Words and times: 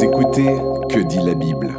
Écoutez 0.00 0.46
Que 0.88 1.00
dit 1.00 1.18
la 1.18 1.34
Bible 1.34 1.74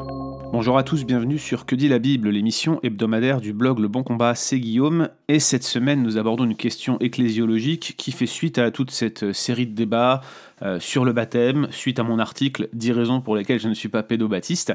Bonjour 0.52 0.78
à 0.78 0.84
tous, 0.84 1.06
bienvenue 1.06 1.38
sur 1.38 1.66
Que 1.66 1.76
dit 1.76 1.88
la 1.88 2.00
Bible, 2.00 2.30
l'émission 2.30 2.80
hebdomadaire 2.84 3.40
du 3.40 3.54
blog 3.54 3.80
Le 3.80 3.88
Bon 3.88 4.04
Combat, 4.04 4.36
c'est 4.36 4.60
Guillaume. 4.60 5.10
Et 5.30 5.40
cette 5.40 5.64
semaine, 5.64 6.04
nous 6.04 6.18
abordons 6.18 6.44
une 6.44 6.58
question 6.58 7.00
ecclésiologique 7.00 7.96
qui 7.98 8.12
fait 8.12 8.26
suite 8.26 8.58
à 8.58 8.72
toute 8.72 8.92
cette 8.92 9.32
série 9.32 9.68
de 9.68 9.76
débats 9.76 10.22
euh, 10.64 10.80
sur 10.82 11.06
le 11.06 11.14
baptême, 11.14 11.68
suite 11.72 12.00
à 12.00 12.04
mon 12.04 12.20
article 12.20 12.68
10 12.74 12.92
raisons 12.92 13.22
pour 13.22 13.38
lesquelles 13.38 13.60
je 13.60 13.70
ne 13.70 13.74
suis 13.74 13.90
pas 13.90 14.04
pédobaptiste 14.04 14.74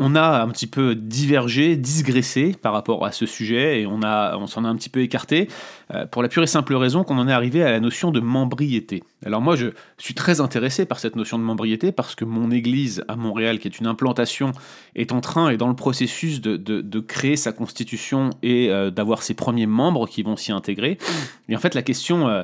on 0.00 0.16
a 0.16 0.42
un 0.42 0.48
petit 0.48 0.66
peu 0.66 0.96
divergé, 0.96 1.76
digressé 1.76 2.56
par 2.60 2.72
rapport 2.72 3.06
à 3.06 3.12
ce 3.12 3.26
sujet 3.26 3.82
et 3.82 3.86
on, 3.86 4.02
a, 4.02 4.36
on 4.36 4.48
s'en 4.48 4.64
a 4.64 4.68
un 4.68 4.74
petit 4.74 4.88
peu 4.88 5.00
écarté 5.00 5.48
euh, 5.94 6.04
pour 6.04 6.20
la 6.20 6.28
pure 6.28 6.42
et 6.42 6.48
simple 6.48 6.74
raison 6.74 7.04
qu'on 7.04 7.16
en 7.18 7.28
est 7.28 7.32
arrivé 7.32 7.62
à 7.62 7.70
la 7.70 7.78
notion 7.78 8.10
de 8.10 8.18
membriété. 8.18 9.04
Alors 9.24 9.40
moi 9.40 9.54
je 9.54 9.68
suis 9.96 10.14
très 10.14 10.40
intéressé 10.40 10.84
par 10.84 10.98
cette 10.98 11.14
notion 11.14 11.38
de 11.38 11.44
membriété 11.44 11.92
parce 11.92 12.16
que 12.16 12.24
mon 12.24 12.50
église 12.50 13.04
à 13.06 13.14
Montréal, 13.14 13.60
qui 13.60 13.68
est 13.68 13.78
une 13.78 13.86
implantation, 13.86 14.50
est 14.96 15.12
en 15.12 15.20
train 15.20 15.50
et 15.50 15.56
dans 15.56 15.68
le 15.68 15.76
processus 15.76 16.40
de, 16.40 17.00
créer 17.00 17.36
sa 17.36 17.52
constitution 17.52 18.30
et 18.42 18.70
euh, 18.70 18.90
d'avoir 18.90 19.22
ses 19.22 19.34
premiers 19.34 19.66
membres 19.66 20.08
qui 20.08 20.24
vont 20.24 20.36
s'y 20.36 20.50
intégrer. 20.50 20.98
Et 21.48 21.54
en 21.54 21.60
fait 21.60 21.74
la 21.74 21.82
question 21.82 22.26
euh, 22.26 22.42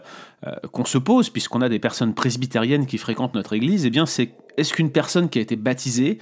qu'on 0.71 0.85
se 0.85 0.99
pose, 0.99 1.31
puisqu'on 1.31 1.63
a 1.63 1.69
des 1.69 1.81
personnes 1.81 2.15
presbytériennes 2.15 2.87
qui 2.87 2.97
fréquentent 2.97 3.35
notre 3.35 3.55
église, 3.55 3.87
eh 3.87 3.91
bien 3.91 4.07
c'est 4.07 4.35
est-ce 4.57 4.73
qu'une 4.73 4.93
personne 4.93 5.29
qui 5.29 5.41
a 5.41 5.43
été 5.43 5.57
baptisée 5.57 6.19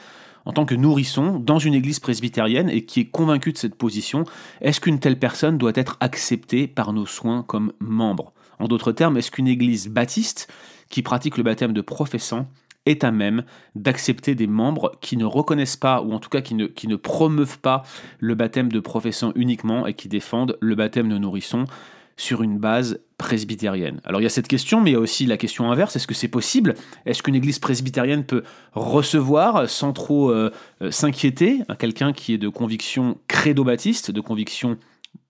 en 0.48 0.52
tant 0.52 0.64
que 0.64 0.74
nourrisson 0.74 1.38
dans 1.38 1.58
une 1.58 1.74
église 1.74 2.00
presbytérienne 2.00 2.70
et 2.70 2.86
qui 2.86 3.00
est 3.00 3.04
convaincu 3.04 3.52
de 3.52 3.58
cette 3.58 3.74
position, 3.74 4.24
est-ce 4.62 4.80
qu'une 4.80 4.98
telle 4.98 5.18
personne 5.18 5.58
doit 5.58 5.72
être 5.74 5.98
acceptée 6.00 6.66
par 6.66 6.94
nos 6.94 7.04
soins 7.04 7.42
comme 7.42 7.74
membre? 7.80 8.32
En 8.58 8.66
d'autres 8.66 8.92
termes, 8.92 9.18
est-ce 9.18 9.30
qu'une 9.30 9.46
église 9.46 9.88
baptiste 9.88 10.50
qui 10.88 11.02
pratique 11.02 11.36
le 11.36 11.42
baptême 11.42 11.74
de 11.74 11.82
professant 11.82 12.48
est 12.86 13.04
à 13.04 13.10
même 13.10 13.44
d'accepter 13.74 14.34
des 14.34 14.46
membres 14.46 14.92
qui 15.02 15.18
ne 15.18 15.26
reconnaissent 15.26 15.76
pas, 15.76 16.00
ou 16.00 16.14
en 16.14 16.18
tout 16.18 16.30
cas 16.30 16.40
qui 16.40 16.54
ne, 16.54 16.64
qui 16.64 16.88
ne 16.88 16.96
promeuvent 16.96 17.58
pas 17.58 17.82
le 18.18 18.34
baptême 18.34 18.72
de 18.72 18.80
professant 18.80 19.32
uniquement 19.34 19.86
et 19.86 19.92
qui 19.92 20.08
défendent 20.08 20.56
le 20.62 20.74
baptême 20.74 21.10
de 21.10 21.18
nourrisson 21.18 21.64
sur 22.18 22.42
une 22.42 22.58
base 22.58 23.00
presbytérienne. 23.16 24.00
Alors 24.04 24.20
il 24.20 24.24
y 24.24 24.26
a 24.26 24.30
cette 24.30 24.48
question, 24.48 24.80
mais 24.80 24.90
il 24.90 24.92
y 24.92 24.96
a 24.96 25.00
aussi 25.00 25.24
la 25.24 25.38
question 25.38 25.70
inverse, 25.70 25.96
est-ce 25.96 26.06
que 26.06 26.14
c'est 26.14 26.28
possible? 26.28 26.74
Est-ce 27.06 27.22
qu'une 27.22 27.34
église 27.34 27.58
presbytérienne 27.58 28.24
peut 28.24 28.42
recevoir 28.74 29.70
sans 29.70 29.92
trop 29.92 30.30
euh, 30.30 30.52
euh, 30.82 30.90
s'inquiéter 30.90 31.62
quelqu'un 31.78 32.12
qui 32.12 32.34
est 32.34 32.38
de 32.38 32.48
conviction 32.48 33.18
crédo-baptiste, 33.28 34.10
de 34.10 34.20
conviction 34.20 34.76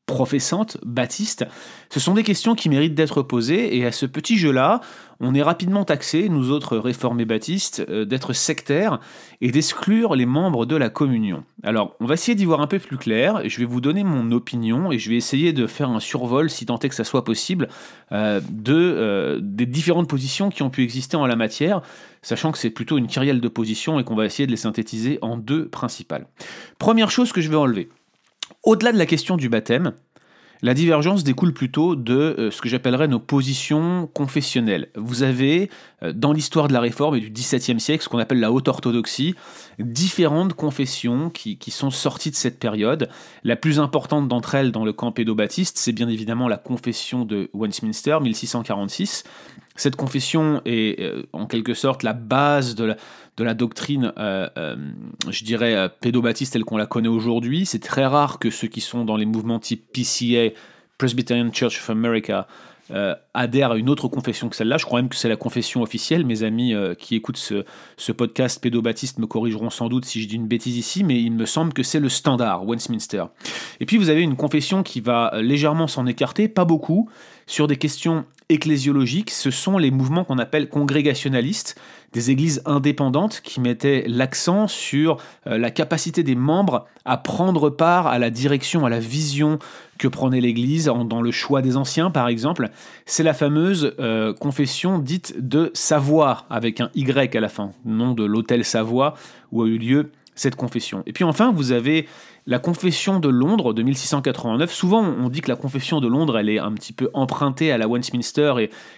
professante, 0.08 0.78
baptiste 0.84 1.46
Ce 1.90 2.00
sont 2.00 2.14
des 2.14 2.24
questions 2.24 2.56
qui 2.56 2.68
méritent 2.68 2.96
d'être 2.96 3.22
posées 3.22 3.76
et 3.76 3.86
à 3.86 3.92
ce 3.92 4.06
petit 4.06 4.38
jeu-là, 4.38 4.80
on 5.20 5.34
est 5.34 5.42
rapidement 5.42 5.84
taxé, 5.84 6.28
nous 6.28 6.50
autres 6.50 6.76
réformés 6.78 7.24
baptistes, 7.24 7.84
euh, 7.88 8.04
d'être 8.04 8.32
sectaires 8.32 9.00
et 9.40 9.50
d'exclure 9.50 10.16
les 10.16 10.26
membres 10.26 10.64
de 10.64 10.76
la 10.76 10.88
communion. 10.88 11.44
Alors, 11.62 11.96
on 12.00 12.06
va 12.06 12.14
essayer 12.14 12.34
d'y 12.34 12.44
voir 12.44 12.60
un 12.60 12.66
peu 12.66 12.78
plus 12.78 12.96
clair, 12.96 13.42
je 13.44 13.58
vais 13.58 13.64
vous 13.64 13.80
donner 13.80 14.02
mon 14.02 14.32
opinion 14.32 14.90
et 14.90 14.98
je 14.98 15.10
vais 15.10 15.16
essayer 15.16 15.52
de 15.52 15.66
faire 15.66 15.90
un 15.90 16.00
survol, 16.00 16.48
si 16.50 16.66
tant 16.66 16.78
est 16.78 16.88
que 16.88 16.94
ça 16.94 17.04
soit 17.04 17.24
possible, 17.24 17.68
euh, 18.12 18.40
de, 18.50 18.74
euh, 18.74 19.38
des 19.42 19.66
différentes 19.66 20.08
positions 20.08 20.50
qui 20.50 20.62
ont 20.62 20.70
pu 20.70 20.82
exister 20.82 21.16
en 21.16 21.26
la 21.26 21.36
matière, 21.36 21.82
sachant 22.22 22.50
que 22.50 22.58
c'est 22.58 22.70
plutôt 22.70 22.96
une 22.96 23.08
kyrielle 23.08 23.40
de 23.40 23.48
positions 23.48 24.00
et 24.00 24.04
qu'on 24.04 24.16
va 24.16 24.24
essayer 24.24 24.46
de 24.46 24.52
les 24.52 24.56
synthétiser 24.56 25.18
en 25.20 25.36
deux 25.36 25.68
principales. 25.68 26.26
Première 26.78 27.10
chose 27.10 27.32
que 27.32 27.40
je 27.40 27.50
vais 27.50 27.56
enlever. 27.56 27.88
Au-delà 28.62 28.92
de 28.92 28.98
la 28.98 29.06
question 29.06 29.36
du 29.36 29.48
baptême, 29.48 29.92
la 30.60 30.74
divergence 30.74 31.22
découle 31.22 31.52
plutôt 31.52 31.94
de 31.94 32.14
euh, 32.14 32.50
ce 32.50 32.60
que 32.60 32.68
j'appellerais 32.68 33.06
nos 33.06 33.20
positions 33.20 34.08
confessionnelles. 34.12 34.88
Vous 34.96 35.22
avez, 35.22 35.70
euh, 36.02 36.12
dans 36.12 36.32
l'histoire 36.32 36.66
de 36.66 36.72
la 36.72 36.80
Réforme 36.80 37.14
et 37.16 37.20
du 37.20 37.30
XVIIe 37.30 37.78
siècle, 37.78 38.02
ce 38.02 38.08
qu'on 38.08 38.18
appelle 38.18 38.40
la 38.40 38.50
haute 38.50 38.66
orthodoxie, 38.66 39.36
différentes 39.78 40.54
confessions 40.54 41.30
qui, 41.30 41.58
sont 41.70 41.90
sorties 41.90 42.30
de 42.30 42.36
cette 42.36 42.58
période. 42.58 43.08
La 43.44 43.54
plus 43.54 43.78
importante 43.78 44.26
d'entre 44.26 44.56
elles 44.56 44.72
dans 44.72 44.84
le 44.84 44.92
camp 44.92 45.12
pédobaptiste, 45.12 45.78
c'est 45.78 45.92
bien 45.92 46.08
évidemment 46.08 46.48
la 46.48 46.56
confession 46.56 47.24
de 47.24 47.50
Westminster, 47.52 48.18
1646. 48.20 49.22
Cette 49.78 49.94
confession 49.94 50.60
est 50.64 51.00
euh, 51.00 51.22
en 51.32 51.46
quelque 51.46 51.72
sorte 51.72 52.02
la 52.02 52.12
base 52.12 52.74
de 52.74 52.96
la, 53.38 53.54
doctrine, 53.54 54.12
euh, 54.18 54.48
euh, 54.58 54.76
je 55.30 55.44
dirais, 55.44 55.74
euh, 55.76 55.88
pédobaptiste 55.88 56.52
telle 56.54 56.64
qu'on 56.64 56.76
la 56.76 56.86
connaît 56.86 57.08
aujourd'hui. 57.08 57.64
C'est 57.64 57.78
très 57.78 58.04
rare 58.04 58.40
que 58.40 58.50
ceux 58.50 58.66
qui 58.66 58.80
sont 58.80 59.04
dans 59.04 59.16
les 59.16 59.24
mouvements 59.24 59.60
type 59.60 59.84
PCA, 59.92 60.52
Presbyterian 60.98 61.52
Church 61.52 61.78
of 61.78 61.90
America, 61.90 62.48
adhèrent 63.34 63.72
à 63.72 63.76
une 63.76 63.90
autre 63.90 64.08
confession 64.08 64.48
que 64.48 64.56
celle-là. 64.56 64.78
Je 64.78 64.86
crois 64.86 65.02
même 65.02 65.10
que 65.10 65.14
c'est 65.14 65.28
la 65.28 65.36
confession 65.36 65.82
officielle. 65.82 66.24
Mes 66.24 66.42
amis 66.42 66.72
qui 66.98 67.16
écoutent 67.16 67.36
ce, 67.36 67.66
ce, 67.98 68.12
podcast 68.12 68.62
pédobaptiste 68.62 69.18
me 69.18 69.26
corrigeront 69.26 69.68
sans 69.68 69.90
doute 69.90 70.06
si 70.06 70.22
je 70.22 70.26
dis 70.26 70.36
une 70.36 70.48
bêtise 70.48 70.78
ici, 70.78 71.04
mais 71.04 71.20
il 71.20 71.32
me 71.32 71.44
semble 71.44 71.74
que 71.74 71.82
c'est 71.82 72.00
le 72.00 72.08
standard, 72.08 72.66
Westminster. 72.66 73.24
Et 73.80 73.84
puis 73.84 73.98
vous 73.98 74.08
avez 74.08 74.22
une 74.22 74.36
confession 74.36 74.82
qui 74.82 75.02
va 75.02 75.32
légèrement 75.42 75.86
s'en 75.86 76.06
écarter, 76.06 76.48
pas 76.48 76.64
beaucoup, 76.64 77.10
sur 77.48 77.66
des 77.66 77.76
questions 77.76 78.24
ecclésiologiques. 78.48 79.30
Ce 79.30 79.50
sont 79.50 79.78
les 79.78 79.90
mouvements 79.90 80.24
qu'on 80.24 80.38
appelle 80.38 80.68
congrégationalistes 80.68 81.80
des 82.12 82.30
églises 82.30 82.62
indépendantes 82.64 83.40
qui 83.42 83.60
mettaient 83.60 84.04
l'accent 84.06 84.68
sur 84.68 85.18
euh, 85.46 85.58
la 85.58 85.70
capacité 85.70 86.22
des 86.22 86.34
membres 86.34 86.86
à 87.04 87.16
prendre 87.16 87.68
part 87.68 88.06
à 88.06 88.18
la 88.18 88.30
direction, 88.30 88.86
à 88.86 88.90
la 88.90 89.00
vision 89.00 89.58
que 89.98 90.08
prenait 90.08 90.40
l'Église 90.40 90.84
dans 90.84 91.20
le 91.20 91.30
choix 91.32 91.60
des 91.60 91.76
anciens, 91.76 92.10
par 92.10 92.28
exemple. 92.28 92.70
C'est 93.04 93.24
la 93.24 93.34
fameuse 93.34 93.94
euh, 93.98 94.32
confession 94.32 94.98
dite 94.98 95.34
de 95.38 95.70
Savoie, 95.74 96.46
avec 96.50 96.80
un 96.80 96.90
Y 96.94 97.34
à 97.34 97.40
la 97.40 97.48
fin, 97.48 97.72
nom 97.84 98.14
de 98.14 98.24
l'hôtel 98.24 98.64
Savoie, 98.64 99.14
où 99.50 99.62
a 99.62 99.66
eu 99.66 99.78
lieu 99.78 100.10
cette 100.36 100.54
confession. 100.54 101.02
Et 101.06 101.12
puis 101.12 101.24
enfin, 101.24 101.52
vous 101.52 101.72
avez 101.72 102.06
la 102.48 102.58
confession 102.58 103.20
de 103.20 103.28
Londres 103.28 103.74
de 103.74 103.82
1689, 103.82 104.72
souvent 104.72 105.02
on 105.02 105.28
dit 105.28 105.42
que 105.42 105.50
la 105.50 105.56
confession 105.56 106.00
de 106.00 106.08
Londres, 106.08 106.38
elle 106.38 106.48
est 106.48 106.58
un 106.58 106.72
petit 106.72 106.94
peu 106.94 107.10
empruntée 107.12 107.70
à 107.72 107.76
la 107.76 107.86
Westminster 107.86 108.54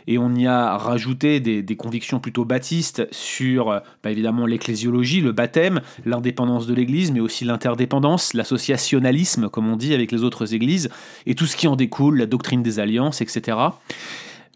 et, 0.06 0.18
on 0.18 0.32
y 0.36 0.46
a 0.46 0.76
rajouté 0.76 1.40
des, 1.40 1.76
convictions 1.76 2.20
plutôt 2.20 2.44
baptistes 2.44 3.08
sur 3.10 3.82
bah, 4.04 4.10
évidemment 4.12 4.46
l'ecclésiologie, 4.46 5.20
le 5.20 5.32
baptême, 5.32 5.80
l'indépendance 6.06 6.68
de 6.68 6.74
l'Église, 6.74 7.10
mais 7.10 7.18
aussi 7.18 7.44
l'interdépendance, 7.44 8.34
l'associationnalisme, 8.34 9.48
comme 9.48 9.68
on 9.68 9.76
dit 9.76 9.94
avec 9.94 10.12
les 10.12 10.22
autres 10.22 10.54
églises, 10.54 10.88
et 11.26 11.34
tout 11.34 11.46
ce 11.46 11.56
qui 11.56 11.66
en 11.66 11.74
découle, 11.74 12.18
la 12.18 12.26
doctrine 12.26 12.62
des 12.62 12.78
alliances, 12.78 13.20
etc. 13.20 13.56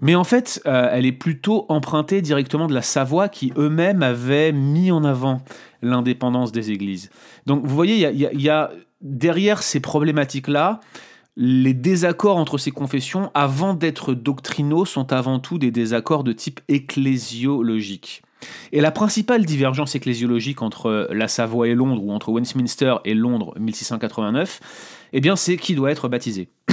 Mais 0.01 0.15
en 0.15 0.25
fait, 0.25 0.61
euh, 0.67 0.89
elle 0.93 1.07
est 1.07 1.13
plutôt 1.13 1.67
empruntée 1.69 2.21
directement 2.21 2.67
de 2.67 2.75
la 2.75 2.83
Savoie 2.83 3.29
qui 3.29 3.53
eux-mêmes 3.57 4.03
avaient 4.03 4.53
mis 4.53 4.91
en 4.91 5.05
avant 5.05 5.41
l'indépendance 5.83 6.53
des 6.53 6.71
églises. 6.71 7.11
Donc 7.47 7.65
vous 7.65 7.75
voyez, 7.75 8.09
il 8.11 8.41
y, 8.41 8.49
a, 8.49 8.71
derrière 9.01 9.63
ces 9.63 9.81
problématiques-là, 9.81 10.81
les 11.37 11.75
désaccords 11.75 12.37
entre 12.37 12.59
ces 12.59 12.71
confessions, 12.71 13.31
avant 13.35 13.75
d'être 13.75 14.15
doctrinaux, 14.15 14.85
sont 14.85 15.13
avant 15.13 15.41
tout 15.41 15.59
des 15.59 15.71
désaccords 15.71 16.25
de 16.25 16.33
type 16.33 16.61
ecclésiologique. 16.69 18.23
Et 18.73 18.81
la 18.81 18.91
principale 18.91 19.45
divergence 19.45 19.95
ecclésiologique 19.95 20.63
entre 20.63 21.09
la 21.11 21.29
Savoie 21.29 21.69
et 21.69 21.75
Londres, 21.75 22.03
ou 22.05 22.13
entre 22.13 22.31
Westminster 22.31 22.97
et 23.05 23.15
Londres 23.15 23.55
1689, 23.59 24.61
eh 25.13 25.21
bien 25.21 25.35
c'est 25.35 25.57
qui 25.57 25.75
doit 25.75 25.91
être 25.91 26.09
baptisé. 26.09 26.49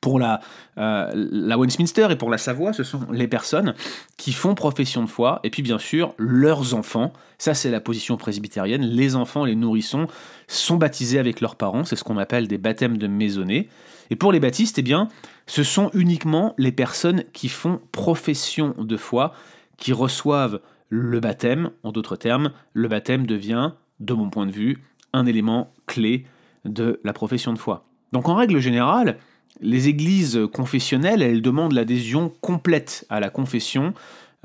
pour 0.00 0.18
la, 0.18 0.40
euh, 0.78 1.10
la 1.14 1.58
Westminster 1.58 2.08
et 2.10 2.16
pour 2.16 2.30
la 2.30 2.38
Savoie, 2.38 2.72
ce 2.72 2.84
sont 2.84 3.00
les 3.10 3.28
personnes 3.28 3.74
qui 4.16 4.32
font 4.32 4.54
profession 4.54 5.02
de 5.02 5.08
foi, 5.08 5.40
et 5.44 5.50
puis 5.50 5.62
bien 5.62 5.78
sûr 5.78 6.14
leurs 6.18 6.74
enfants, 6.74 7.12
ça 7.38 7.54
c'est 7.54 7.70
la 7.70 7.80
position 7.80 8.16
presbytérienne, 8.16 8.82
les 8.82 9.16
enfants, 9.16 9.44
les 9.44 9.56
nourrissons 9.56 10.06
sont 10.46 10.76
baptisés 10.76 11.18
avec 11.18 11.40
leurs 11.40 11.56
parents, 11.56 11.84
c'est 11.84 11.96
ce 11.96 12.04
qu'on 12.04 12.18
appelle 12.18 12.48
des 12.48 12.58
baptêmes 12.58 12.98
de 12.98 13.06
maisonnée. 13.06 13.68
Et 14.10 14.16
pour 14.16 14.32
les 14.32 14.40
baptistes, 14.40 14.78
eh 14.78 14.82
bien, 14.82 15.08
ce 15.46 15.62
sont 15.62 15.90
uniquement 15.92 16.54
les 16.56 16.72
personnes 16.72 17.24
qui 17.32 17.48
font 17.48 17.80
profession 17.92 18.74
de 18.78 18.96
foi, 18.96 19.34
qui 19.76 19.92
reçoivent 19.92 20.60
le 20.88 21.20
baptême, 21.20 21.70
en 21.82 21.92
d'autres 21.92 22.16
termes, 22.16 22.52
le 22.72 22.88
baptême 22.88 23.26
devient, 23.26 23.72
de 24.00 24.14
mon 24.14 24.30
point 24.30 24.46
de 24.46 24.52
vue, 24.52 24.78
un 25.12 25.26
élément 25.26 25.72
clé 25.86 26.24
de 26.64 27.00
la 27.04 27.12
profession 27.12 27.52
de 27.52 27.58
foi. 27.58 27.84
Donc 28.12 28.28
en 28.28 28.34
règle 28.34 28.58
générale, 28.58 29.18
les 29.60 29.88
églises 29.88 30.40
confessionnelles, 30.52 31.22
elles 31.22 31.42
demandent 31.42 31.72
l'adhésion 31.72 32.32
complète 32.40 33.06
à 33.08 33.20
la 33.20 33.30
confession 33.30 33.94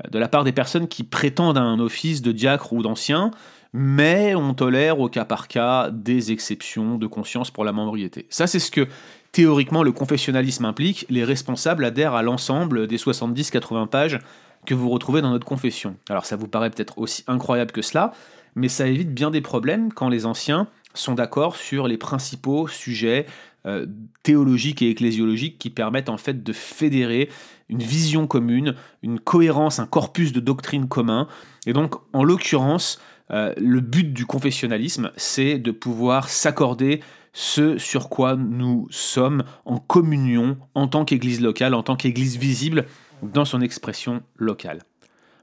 euh, 0.04 0.08
de 0.10 0.18
la 0.18 0.28
part 0.28 0.44
des 0.44 0.52
personnes 0.52 0.88
qui 0.88 1.04
prétendent 1.04 1.58
à 1.58 1.62
un 1.62 1.78
office 1.78 2.22
de 2.22 2.32
diacre 2.32 2.72
ou 2.72 2.82
d'ancien, 2.82 3.30
mais 3.72 4.34
on 4.34 4.54
tolère 4.54 5.00
au 5.00 5.08
cas 5.08 5.24
par 5.24 5.48
cas 5.48 5.90
des 5.90 6.32
exceptions 6.32 6.96
de 6.96 7.06
conscience 7.06 7.50
pour 7.50 7.64
la 7.64 7.72
membriété. 7.72 8.26
Ça, 8.30 8.46
c'est 8.46 8.60
ce 8.60 8.70
que 8.70 8.86
théoriquement 9.32 9.82
le 9.82 9.92
confessionnalisme 9.92 10.64
implique. 10.64 11.06
Les 11.10 11.24
responsables 11.24 11.84
adhèrent 11.84 12.14
à 12.14 12.22
l'ensemble 12.22 12.86
des 12.86 12.98
70-80 12.98 13.88
pages 13.88 14.20
que 14.64 14.74
vous 14.74 14.88
retrouvez 14.88 15.22
dans 15.22 15.30
notre 15.30 15.46
confession. 15.46 15.96
Alors 16.08 16.24
ça 16.24 16.36
vous 16.36 16.48
paraît 16.48 16.70
peut-être 16.70 16.98
aussi 16.98 17.24
incroyable 17.26 17.72
que 17.72 17.82
cela, 17.82 18.12
mais 18.54 18.68
ça 18.68 18.86
évite 18.86 19.12
bien 19.12 19.30
des 19.30 19.40
problèmes 19.40 19.92
quand 19.92 20.08
les 20.08 20.24
anciens 20.24 20.68
sont 20.94 21.14
d'accord 21.14 21.56
sur 21.56 21.88
les 21.88 21.98
principaux 21.98 22.68
sujets 22.68 23.26
euh, 23.66 23.86
théologiques 24.22 24.82
et 24.82 24.90
ecclésiologiques 24.90 25.58
qui 25.58 25.70
permettent 25.70 26.08
en 26.08 26.18
fait 26.18 26.42
de 26.42 26.52
fédérer 26.52 27.30
une 27.68 27.82
vision 27.82 28.26
commune, 28.26 28.74
une 29.02 29.18
cohérence, 29.18 29.78
un 29.78 29.86
corpus 29.86 30.32
de 30.32 30.40
doctrines 30.40 30.88
communs. 30.88 31.28
Et 31.66 31.72
donc, 31.72 31.94
en 32.12 32.24
l'occurrence, 32.24 33.00
euh, 33.30 33.54
le 33.56 33.80
but 33.80 34.12
du 34.12 34.26
confessionnalisme, 34.26 35.10
c'est 35.16 35.58
de 35.58 35.70
pouvoir 35.70 36.28
s'accorder 36.28 37.00
ce 37.32 37.78
sur 37.78 38.08
quoi 38.08 38.36
nous 38.36 38.86
sommes 38.90 39.44
en 39.64 39.78
communion 39.78 40.56
en 40.74 40.86
tant 40.86 41.04
qu'Église 41.04 41.40
locale, 41.40 41.74
en 41.74 41.82
tant 41.82 41.96
qu'Église 41.96 42.36
visible 42.36 42.84
dans 43.22 43.44
son 43.44 43.60
expression 43.60 44.22
locale. 44.36 44.82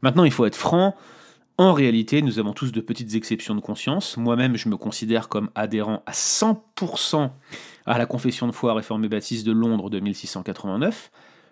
Maintenant, 0.01 0.23
il 0.23 0.31
faut 0.31 0.45
être 0.45 0.55
franc, 0.55 0.95
en 1.61 1.73
réalité, 1.73 2.21
nous 2.21 2.39
avons 2.39 2.53
tous 2.53 2.71
de 2.71 2.81
petites 2.81 3.13
exceptions 3.15 3.55
de 3.55 3.61
conscience. 3.61 4.17
Moi-même, 4.17 4.57
je 4.57 4.69
me 4.69 4.77
considère 4.77 5.29
comme 5.29 5.49
adhérent 5.53 6.01
à 6.05 6.11
100% 6.11 7.29
à 7.85 7.97
la 7.97 8.05
confession 8.05 8.47
de 8.47 8.51
foi 8.51 8.73
réformée 8.73 9.09
baptiste 9.09 9.45
de 9.45 9.51
Londres 9.51 9.89
de 9.89 9.99
1689. 9.99 11.11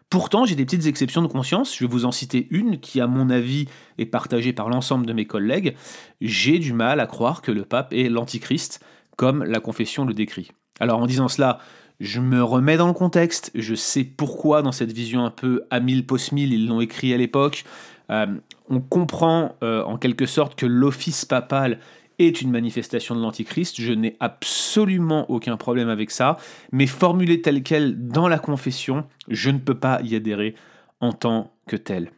Pourtant, 0.09 0.45
j'ai 0.45 0.55
des 0.55 0.65
petites 0.65 0.87
exceptions 0.87 1.21
de 1.21 1.27
conscience. 1.27 1.75
Je 1.75 1.85
vais 1.85 1.91
vous 1.91 2.05
en 2.05 2.11
citer 2.11 2.47
une 2.49 2.79
qui, 2.79 2.99
à 2.99 3.05
mon 3.05 3.29
avis, 3.29 3.67
est 3.99 4.07
partagée 4.07 4.53
par 4.53 4.67
l'ensemble 4.69 5.05
de 5.05 5.13
mes 5.13 5.25
collègues. 5.25 5.75
J'ai 6.21 6.57
du 6.57 6.73
mal 6.73 6.99
à 6.99 7.05
croire 7.05 7.43
que 7.43 7.51
le 7.51 7.63
pape 7.63 7.93
est 7.93 8.09
l'antichrist, 8.09 8.83
comme 9.17 9.43
la 9.43 9.59
confession 9.59 10.05
le 10.05 10.15
décrit. 10.15 10.51
Alors, 10.79 10.99
en 10.99 11.05
disant 11.05 11.27
cela, 11.27 11.59
je 11.99 12.19
me 12.19 12.43
remets 12.43 12.77
dans 12.77 12.87
le 12.87 12.93
contexte. 12.93 13.51
Je 13.53 13.75
sais 13.75 14.03
pourquoi, 14.03 14.63
dans 14.63 14.71
cette 14.71 14.91
vision 14.91 15.25
un 15.25 15.31
peu 15.31 15.65
à 15.69 15.79
mille 15.79 16.07
post 16.07 16.31
mille, 16.31 16.53
ils 16.53 16.67
l'ont 16.67 16.81
écrit 16.81 17.13
à 17.13 17.17
l'époque. 17.17 17.63
Euh, 18.09 18.27
on 18.69 18.79
comprend 18.79 19.55
euh, 19.63 19.83
en 19.83 19.97
quelque 19.97 20.25
sorte 20.25 20.55
que 20.55 20.65
l'office 20.65 21.25
papal 21.25 21.79
est 22.17 22.41
une 22.41 22.51
manifestation 22.51 23.15
de 23.15 23.21
l'Antichrist. 23.21 23.79
Je 23.79 23.93
n'ai 23.93 24.15
absolument 24.19 25.29
aucun 25.31 25.57
problème 25.57 25.89
avec 25.89 26.11
ça. 26.11 26.37
Mais 26.71 26.85
formulé 26.85 27.41
tel 27.41 27.63
quel 27.63 28.07
dans 28.07 28.27
la 28.27 28.39
confession, 28.39 29.05
je 29.29 29.49
ne 29.49 29.57
peux 29.57 29.75
pas 29.75 30.01
y 30.03 30.15
adhérer 30.15 30.55
en 30.99 31.13
tant 31.13 31.53
que 31.67 31.77
tel. 31.77 32.11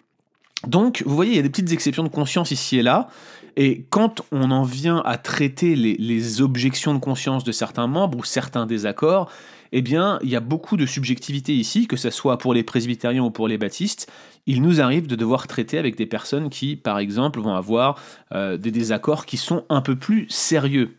Donc, 0.68 1.04
vous 1.06 1.16
voyez, 1.16 1.32
il 1.32 1.36
y 1.36 1.40
a 1.40 1.44
des 1.44 1.50
petites 1.50 1.72
exceptions 1.72 2.04
de 2.04 2.10
conscience 2.10 2.52
ici 2.52 2.78
et 2.78 2.84
là. 2.84 3.10
Et 3.58 3.86
quand 3.90 4.22
on 4.32 4.52
en 4.52 4.64
vient 4.64 5.02
à 5.06 5.18
traiter 5.18 5.76
les, 5.76 5.96
les 5.98 6.42
objections 6.42 6.94
de 6.94 7.00
conscience 7.00 7.44
de 7.44 7.52
certains 7.52 7.88
membres 7.88 8.18
ou 8.18 8.24
certains 8.24 8.66
désaccords, 8.66 9.30
eh 9.72 9.82
bien, 9.82 10.20
il 10.22 10.30
y 10.30 10.36
a 10.36 10.42
beaucoup 10.42 10.76
de 10.78 10.86
subjectivité 10.86 11.54
ici, 11.54 11.88
que 11.88 11.96
ce 11.98 12.10
soit 12.10 12.38
pour 12.38 12.54
les 12.54 12.64
presbytériens 12.64 13.24
ou 13.24 13.32
pour 13.32 13.48
les 13.48 13.58
baptistes. 13.58 14.12
Il 14.46 14.62
nous 14.62 14.82
arrive 14.82 15.08
de 15.08 15.16
devoir 15.16 15.48
traiter 15.48 15.78
avec 15.78 15.96
des 15.96 16.06
personnes 16.06 16.50
qui, 16.50 16.76
par 16.76 17.00
exemple, 17.00 17.40
vont 17.40 17.56
avoir 17.56 18.00
euh, 18.34 18.58
des 18.58 18.72
désaccords 18.72 19.26
qui 19.26 19.38
sont 19.38 19.64
un 19.70 19.82
peu 19.82 19.96
plus 19.96 20.28
sérieux. 20.30 20.96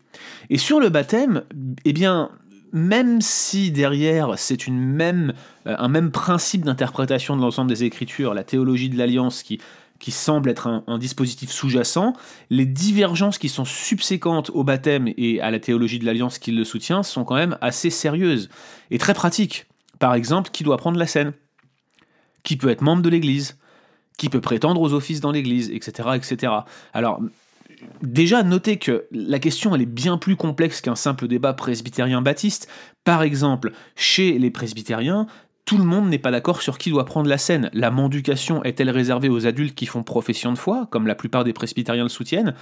Et 0.49 0.57
sur 0.57 0.79
le 0.79 0.89
baptême, 0.89 1.43
eh 1.85 1.93
bien, 1.93 2.31
même 2.71 3.21
si 3.21 3.71
derrière 3.71 4.33
c'est 4.37 4.67
euh, 4.67 5.31
un 5.65 5.87
même 5.87 6.11
principe 6.11 6.65
d'interprétation 6.65 7.37
de 7.37 7.41
l'ensemble 7.41 7.69
des 7.69 7.83
Écritures, 7.83 8.33
la 8.33 8.43
théologie 8.43 8.89
de 8.89 8.97
l'alliance 8.97 9.43
qui 9.43 9.59
qui 10.03 10.11
semble 10.11 10.49
être 10.49 10.67
un, 10.67 10.97
dispositif 10.97 11.49
sous-jacent, 11.49 12.11
les 12.49 12.65
divergences 12.65 13.37
qui 13.37 13.47
sont 13.47 13.63
subséquentes 13.63 14.51
au 14.53 14.65
baptême 14.65 15.07
et 15.15 15.39
à 15.39 15.49
la 15.49 15.61
théologie 15.61 15.97
de 15.97 16.03
l'alliance 16.05 16.39
qui 16.39 16.51
le 16.51 16.65
soutient 16.65 17.03
sont 17.03 17.23
quand 17.23 17.35
même 17.35 17.57
assez 17.61 17.89
sérieuses 17.89 18.49
et 18.91 18.97
très 18.97 19.13
pratiques. 19.13 19.65
Par 19.99 20.13
exemple, 20.13 20.49
qui 20.51 20.65
doit 20.65 20.75
prendre 20.75 20.99
la 20.99 21.07
scène? 21.07 21.31
Qui 22.43 22.57
peut 22.57 22.67
être 22.67 22.81
membre 22.81 23.01
de 23.01 23.07
l'Église? 23.07 23.57
Qui 24.17 24.27
peut 24.27 24.41
prétendre 24.41 24.81
aux 24.81 24.91
offices 24.91 25.21
dans 25.21 25.31
l'Église 25.31 25.71
Etc. 25.71 26.09
etc. 26.15 26.51
Alors, 26.93 27.21
déjà, 28.01 28.43
notez 28.43 28.75
que 28.75 29.05
la 29.11 29.39
question 29.39 29.73
elle 29.73 29.83
est 29.83 29.85
bien 29.85 30.17
plus 30.17 30.35
complexe 30.35 30.81
qu'un 30.81 30.97
simple 30.97 31.29
débat 31.29 31.53
presbytérien-baptiste. 31.53 32.67
Par 33.05 33.23
exemple, 33.23 33.71
chez 33.95 34.37
les 34.37 34.51
presbytériens, 34.51 35.27
tout 35.65 35.77
le 35.77 35.83
monde 35.83 36.09
n'est 36.09 36.19
pas 36.19 36.31
d'accord 36.31 36.61
sur 36.61 36.77
qui 36.77 36.89
doit 36.89 37.05
prendre 37.05 37.29
la 37.29 37.37
scène. 37.37 37.69
La 37.73 37.89
mendication 37.89 38.63
est-elle 38.63 38.89
réservée 38.89 39.29
aux 39.29 39.47
adultes 39.47 39.75
qui 39.75 39.85
font 39.85 40.03
profession 40.03 40.51
de 40.51 40.57
foi, 40.57 40.87
comme 40.91 41.07
la 41.07 41.15
plupart 41.15 41.43
des 41.43 41.53
presbytériens 41.53 42.03
le 42.03 42.09
soutiennent, 42.09 42.53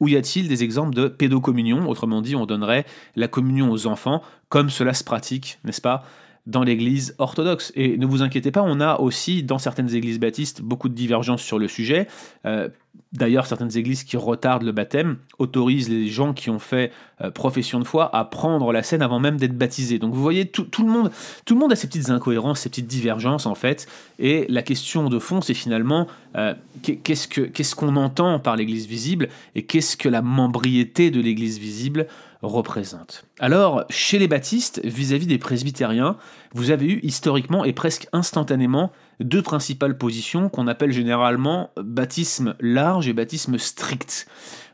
ou 0.00 0.08
y 0.08 0.16
a-t-il 0.16 0.48
des 0.48 0.64
exemples 0.64 0.94
de 0.94 1.08
pédocommunion? 1.08 1.88
Autrement 1.88 2.22
dit, 2.22 2.34
on 2.34 2.46
donnerait 2.46 2.86
la 3.14 3.28
communion 3.28 3.70
aux 3.70 3.86
enfants, 3.86 4.22
comme 4.48 4.70
cela 4.70 4.94
se 4.94 5.04
pratique, 5.04 5.58
n'est-ce 5.64 5.82
pas, 5.82 6.04
dans 6.46 6.62
l'église 6.62 7.14
orthodoxe. 7.18 7.72
Et 7.74 7.96
ne 7.98 8.06
vous 8.06 8.22
inquiétez 8.22 8.50
pas, 8.50 8.62
on 8.62 8.80
a 8.80 8.98
aussi 9.00 9.42
dans 9.42 9.58
certaines 9.58 9.94
églises 9.94 10.20
baptistes 10.20 10.62
beaucoup 10.62 10.88
de 10.88 10.94
divergences 10.94 11.42
sur 11.42 11.58
le 11.58 11.68
sujet. 11.68 12.06
Euh, 12.44 12.68
d'ailleurs, 13.12 13.46
certaines 13.46 13.76
églises 13.76 14.04
qui 14.04 14.16
retardent 14.16 14.62
le 14.62 14.72
baptême 14.72 15.16
autorisent 15.38 15.88
les 15.88 16.08
gens 16.08 16.32
qui 16.32 16.50
ont 16.50 16.58
fait 16.58 16.92
euh, 17.20 17.30
profession 17.30 17.80
de 17.80 17.84
foi 17.84 18.14
à 18.14 18.24
prendre 18.24 18.72
la 18.72 18.82
scène 18.82 19.02
avant 19.02 19.18
même 19.18 19.38
d'être 19.38 19.56
baptisés. 19.56 19.98
Donc 19.98 20.14
vous 20.14 20.22
voyez, 20.22 20.46
tout, 20.46 20.66
le 20.78 20.90
monde, 20.90 21.10
tout 21.44 21.54
le 21.54 21.60
monde 21.60 21.72
a 21.72 21.76
ses 21.76 21.88
petites 21.88 22.10
incohérences, 22.10 22.60
ses 22.60 22.68
petites 22.68 22.86
divergences 22.86 23.46
en 23.46 23.54
fait. 23.54 23.88
Et 24.18 24.46
la 24.48 24.62
question 24.62 25.08
de 25.08 25.18
fond, 25.18 25.40
c'est 25.40 25.54
finalement 25.54 26.06
euh, 26.36 26.54
qu'est-ce 26.82 27.74
qu'on 27.74 27.96
entend 27.96 28.38
par 28.38 28.56
l'église 28.56 28.86
visible 28.86 29.28
et 29.54 29.62
qu'est-ce 29.62 29.96
que 29.96 30.08
la 30.08 30.22
membriété 30.22 31.10
de 31.10 31.20
l'église 31.20 31.58
visible 31.58 32.06
représente. 32.42 33.24
Alors, 33.38 33.84
chez 33.88 34.18
les 34.18 34.28
baptistes, 34.28 34.80
vis-à-vis 34.84 35.26
des 35.26 35.38
presbytériens, 35.38 36.16
vous 36.54 36.70
avez 36.70 36.86
eu 36.86 37.00
historiquement 37.02 37.64
et 37.64 37.72
presque 37.72 38.08
instantanément 38.12 38.92
deux 39.20 39.42
principales 39.42 39.96
positions 39.96 40.48
qu'on 40.48 40.68
appelle 40.68 40.92
généralement 40.92 41.70
baptisme 41.76 42.54
large 42.60 43.08
et 43.08 43.12
baptisme 43.12 43.58
strict. 43.58 44.26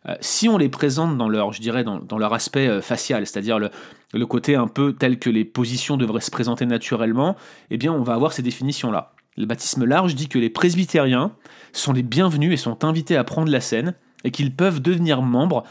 Euh, 0.09 0.17
si 0.21 0.49
on 0.49 0.59
les 0.59 0.69
présente 0.69 1.17
dans 1.17 1.29
leur, 1.29 1.53
je 1.53 1.61
dirais, 1.61 1.85
dans, 1.85 2.19
leur 2.19 2.35
aspect 2.35 2.67
euh, 2.67 2.81
facial, 2.81 3.27
c'est-à-dire 3.27 3.59
le, 3.59 3.71
le, 4.13 4.27
côté 4.27 4.57
un 4.57 4.67
peu 4.67 4.93
tel 4.93 5.19
que 5.19 5.31
les 5.31 5.45
positions 5.45 5.97
devraient 5.97 6.21
se 6.21 6.31
présenter 6.33 6.67
naturellement, 6.67 7.37
eh 7.71 7.77
bien 7.77 7.93
on 7.93 8.03
va 8.03 8.15
avoir 8.15 8.33
ces 8.33 8.43
définitions-là. 8.43 9.15
Le 9.37 9.47
baptisme 9.47 9.85
large 9.85 10.15
dit 10.15 10.29
que 10.29 10.39
les 10.39 10.51
presbytériens 10.51 11.33
sont 11.73 11.93
les 11.93 12.03
bienvenus 12.03 12.53
et 12.53 12.57
sont 12.57 12.85
invités 12.85 13.17
à 13.17 13.25
prendre 13.25 13.51
la 13.51 13.61
scène 13.61 13.95
et 14.25 14.31
qu'ils 14.31 14.55
peuvent 14.55 14.81
devenir 14.81 15.23
membres 15.23 15.65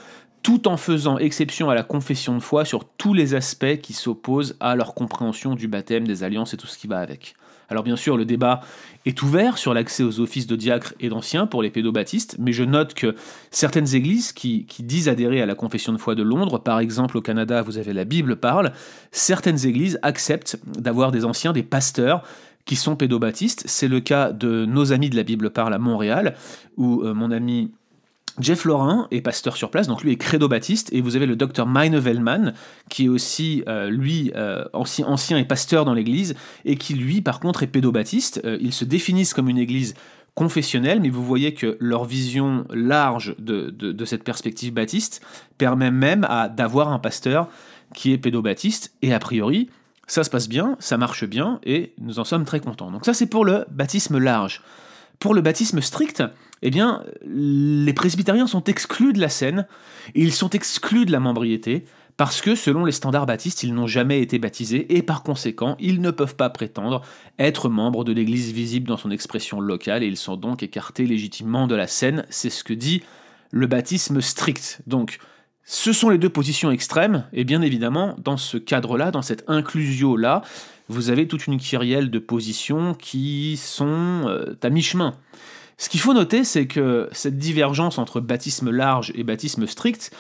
tout 0.43 0.67
en 0.67 0.77
faisant 0.77 1.17
exception 1.17 1.69
à 1.69 1.75
la 1.75 1.83
confession 1.83 2.35
de 2.35 2.41
foi 2.41 2.65
sur 2.65 2.85
tous 2.85 3.13
les 3.13 3.35
aspects 3.35 3.77
qui 3.81 3.93
s'opposent 3.93 4.55
à 4.59 4.75
leur 4.75 4.93
compréhension 4.93 5.55
du 5.55 5.67
baptême, 5.67 6.07
des 6.07 6.23
alliances 6.23 6.53
et 6.53 6.57
tout 6.57 6.67
ce 6.67 6.77
qui 6.77 6.87
va 6.87 6.99
avec. 6.99 7.35
Alors 7.69 7.83
bien 7.83 7.95
sûr, 7.95 8.17
le 8.17 8.25
débat 8.25 8.59
est 9.05 9.21
ouvert 9.21 9.57
sur 9.57 9.73
l'accès 9.73 10.03
aux 10.03 10.19
offices 10.19 10.45
de 10.45 10.57
diacre 10.57 10.93
et 10.99 11.07
d'ancien 11.07 11.47
pour 11.47 11.63
les 11.63 11.69
pédobaptistes, 11.69 12.35
mais 12.37 12.51
je 12.51 12.65
note 12.65 12.93
que 12.93 13.15
certaines 13.49 13.95
églises 13.95 14.33
qui, 14.33 14.65
qui, 14.65 14.83
disent 14.83 15.07
adhérer 15.07 15.41
à 15.41 15.45
la 15.45 15.55
confession 15.55 15.93
de 15.93 15.97
foi 15.97 16.13
de 16.13 16.21
Londres, 16.21 16.59
par 16.59 16.79
exemple 16.79 17.17
au 17.17 17.21
Canada, 17.21 17.61
vous 17.61 17.77
avez 17.77 17.93
la 17.93 18.03
Bible 18.03 18.35
parle, 18.35 18.73
certaines 19.11 19.65
églises 19.65 19.99
acceptent 20.01 20.59
d'avoir 20.65 21.13
des 21.13 21.23
anciens, 21.23 21.53
des 21.53 21.63
pasteurs, 21.63 22.23
qui 22.65 22.75
sont 22.75 22.95
pédobaptistes. 22.95 23.63
C'est 23.65 23.87
le 23.87 23.99
cas 23.99 24.31
de 24.31 24.65
nos 24.65 24.93
amis 24.93 25.09
de 25.09 25.15
la 25.15 25.23
Bible 25.23 25.49
parle 25.49 25.73
à 25.73 25.79
Montréal, 25.79 26.35
où 26.77 27.01
euh, 27.01 27.13
mon 27.13 27.31
ami 27.31 27.71
Jeff 28.39 28.65
Laurin 28.65 29.07
est 29.11 29.21
pasteur 29.21 29.57
sur 29.57 29.69
place, 29.69 29.87
donc 29.87 30.03
lui 30.03 30.11
est 30.11 30.17
credo-baptiste, 30.17 30.89
et 30.93 31.01
vous 31.01 31.15
avez 31.15 31.25
le 31.25 31.35
docteur 31.35 31.67
Meine 31.67 32.53
qui 32.89 33.05
est 33.05 33.09
aussi, 33.09 33.63
euh, 33.67 33.89
lui, 33.89 34.31
euh, 34.35 34.63
ancien, 34.73 35.07
ancien, 35.07 35.37
et 35.37 35.45
pasteur 35.45 35.85
dans 35.85 35.93
l'église, 35.93 36.35
et 36.65 36.75
qui, 36.75 36.93
lui, 36.93 37.21
par 37.21 37.39
contre, 37.39 37.63
est 37.63 37.67
pédobaptiste. 37.67 38.41
Euh, 38.45 38.57
ils 38.61 38.73
se 38.73 38.85
définissent 38.85 39.33
comme 39.33 39.49
une 39.49 39.57
église 39.57 39.95
confessionnelle, 40.33 41.01
mais 41.01 41.09
vous 41.09 41.25
voyez 41.25 41.53
que 41.53 41.77
leur 41.79 42.05
vision 42.05 42.65
large 42.69 43.35
de, 43.37 43.69
de, 43.69 44.05
cette 44.05 44.23
perspective 44.23 44.73
baptiste 44.73 45.21
permet 45.57 45.91
même 45.91 46.25
d'avoir 46.55 46.93
un 46.93 46.99
pasteur 46.99 47.49
qui 47.93 48.13
est 48.13 48.17
pédobaptiste, 48.17 48.93
et 49.01 49.13
a 49.13 49.19
priori, 49.19 49.69
ça 50.07 50.23
se 50.23 50.29
passe 50.29 50.47
bien, 50.47 50.77
ça 50.79 50.97
marche 50.97 51.25
bien, 51.25 51.59
et 51.63 51.93
nous 51.99 52.19
en 52.19 52.23
sommes 52.23 52.45
très 52.45 52.61
contents. 52.61 52.91
Donc 52.91 53.05
ça, 53.05 53.13
c'est 53.13 53.25
pour 53.25 53.43
le 53.43 53.65
baptisme 53.71 54.17
large. 54.17 54.61
Pour 55.19 55.33
le 55.33 55.41
baptisme 55.41 55.81
strict, 55.81 56.23
eh 56.61 56.69
bien, 56.69 57.03
les 57.25 57.93
presbytériens 57.93 58.47
sont 58.47 58.63
exclus 58.65 59.13
de 59.13 59.19
la 59.19 59.29
scène, 59.29 59.65
ils 60.15 60.33
sont 60.33 60.49
exclus 60.49 61.05
de 61.05 61.11
la 61.11 61.19
membriété, 61.19 61.85
parce 62.17 62.41
que 62.41 62.53
selon 62.53 62.85
les 62.85 62.91
standards 62.91 63.25
baptistes, 63.25 63.63
ils 63.63 63.73
n'ont 63.73 63.87
jamais 63.87 64.21
été 64.21 64.37
baptisés, 64.37 64.95
et 64.95 65.01
par 65.01 65.23
conséquent, 65.23 65.75
ils 65.79 66.01
ne 66.01 66.11
peuvent 66.11 66.35
pas 66.35 66.49
prétendre 66.49 67.01
être 67.39 67.69
membres 67.69 68.03
de 68.03 68.11
l'Église 68.11 68.51
visible 68.51 68.87
dans 68.87 68.97
son 68.97 69.11
expression 69.11 69.59
locale, 69.59 70.03
et 70.03 70.07
ils 70.07 70.17
sont 70.17 70.37
donc 70.37 70.61
écartés 70.61 71.07
légitimement 71.07 71.67
de 71.67 71.75
la 71.75 71.87
scène, 71.87 72.25
c'est 72.29 72.51
ce 72.51 72.63
que 72.63 72.73
dit 72.73 73.01
le 73.49 73.67
baptisme 73.67 74.21
strict. 74.21 74.81
Donc, 74.85 75.17
ce 75.63 75.93
sont 75.93 76.09
les 76.09 76.17
deux 76.17 76.29
positions 76.29 76.71
extrêmes, 76.71 77.25
et 77.33 77.43
bien 77.43 77.61
évidemment, 77.61 78.15
dans 78.23 78.37
ce 78.37 78.57
cadre-là, 78.57 79.11
dans 79.11 79.21
cette 79.21 79.43
inclusio-là, 79.47 80.41
vous 80.89 81.09
avez 81.09 81.27
toute 81.27 81.47
une 81.47 81.57
kyrielle 81.57 82.11
de 82.11 82.19
positions 82.19 82.93
qui 82.93 83.57
sont 83.57 84.25
euh, 84.27 84.55
à 84.61 84.69
mi-chemin. 84.69 85.15
Ce 85.81 85.89
qu'il 85.89 85.99
faut 85.99 86.13
noter, 86.13 86.43
c'est 86.43 86.67
que 86.67 87.09
cette 87.11 87.39
divergence 87.39 87.97
entre 87.97 88.19
baptisme 88.19 88.69
large 88.69 89.11
et 89.15 89.23
baptisme 89.23 89.65
strict, 89.65 90.11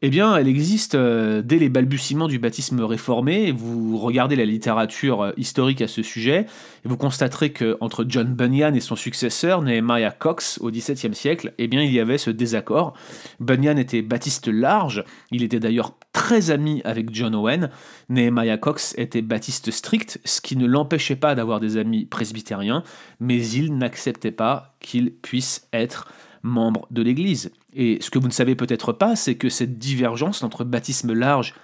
eh 0.00 0.10
bien, 0.10 0.36
elle 0.36 0.46
existe 0.46 0.94
euh, 0.94 1.42
dès 1.42 1.58
les 1.58 1.68
balbutiements 1.68 2.28
du 2.28 2.38
baptisme 2.38 2.80
réformé. 2.82 3.50
Vous 3.50 3.98
regardez 3.98 4.36
la 4.36 4.44
littérature 4.44 5.22
euh, 5.22 5.32
historique 5.36 5.82
à 5.82 5.88
ce 5.88 6.04
sujet, 6.04 6.46
vous 6.84 6.96
constaterez 6.96 7.52
qu'entre 7.52 8.04
John 8.08 8.32
Bunyan 8.32 8.74
et 8.74 8.80
son 8.80 8.94
successeur, 8.94 9.60
Nehemiah 9.60 10.12
Cox, 10.12 10.58
au 10.62 10.70
XVIIe 10.70 11.16
siècle, 11.16 11.52
eh 11.58 11.66
bien, 11.66 11.82
il 11.82 11.92
y 11.92 11.98
avait 11.98 12.18
ce 12.18 12.30
désaccord. 12.30 12.94
Bunyan 13.40 13.76
était 13.76 14.02
baptiste 14.02 14.46
large, 14.46 15.02
il 15.32 15.42
était 15.42 15.58
d'ailleurs 15.58 15.94
très 16.12 16.52
ami 16.52 16.80
avec 16.84 17.12
John 17.12 17.34
Owen. 17.34 17.70
Nehemiah 18.08 18.56
Cox 18.56 18.94
était 18.98 19.22
baptiste 19.22 19.72
strict, 19.72 20.20
ce 20.24 20.40
qui 20.40 20.56
ne 20.56 20.66
l'empêchait 20.66 21.16
pas 21.16 21.34
d'avoir 21.34 21.58
des 21.58 21.76
amis 21.76 22.06
presbytériens, 22.06 22.84
mais 23.18 23.44
il 23.44 23.76
n'acceptait 23.76 24.30
pas 24.30 24.76
qu'il 24.80 25.12
puisse 25.12 25.66
être 25.72 26.08
membre 26.42 26.86
de 26.90 27.02
l'Église. 27.02 27.50
Et 27.74 27.98
ce 28.00 28.10
que 28.10 28.18
vous 28.18 28.28
ne 28.28 28.32
savez 28.32 28.54
peut-être 28.54 28.92
pas, 28.92 29.16
c'est 29.16 29.36
que 29.36 29.48
cette 29.48 29.78
divergence 29.78 30.42
entre 30.42 30.64
baptisme 30.64 31.12
large 31.12 31.54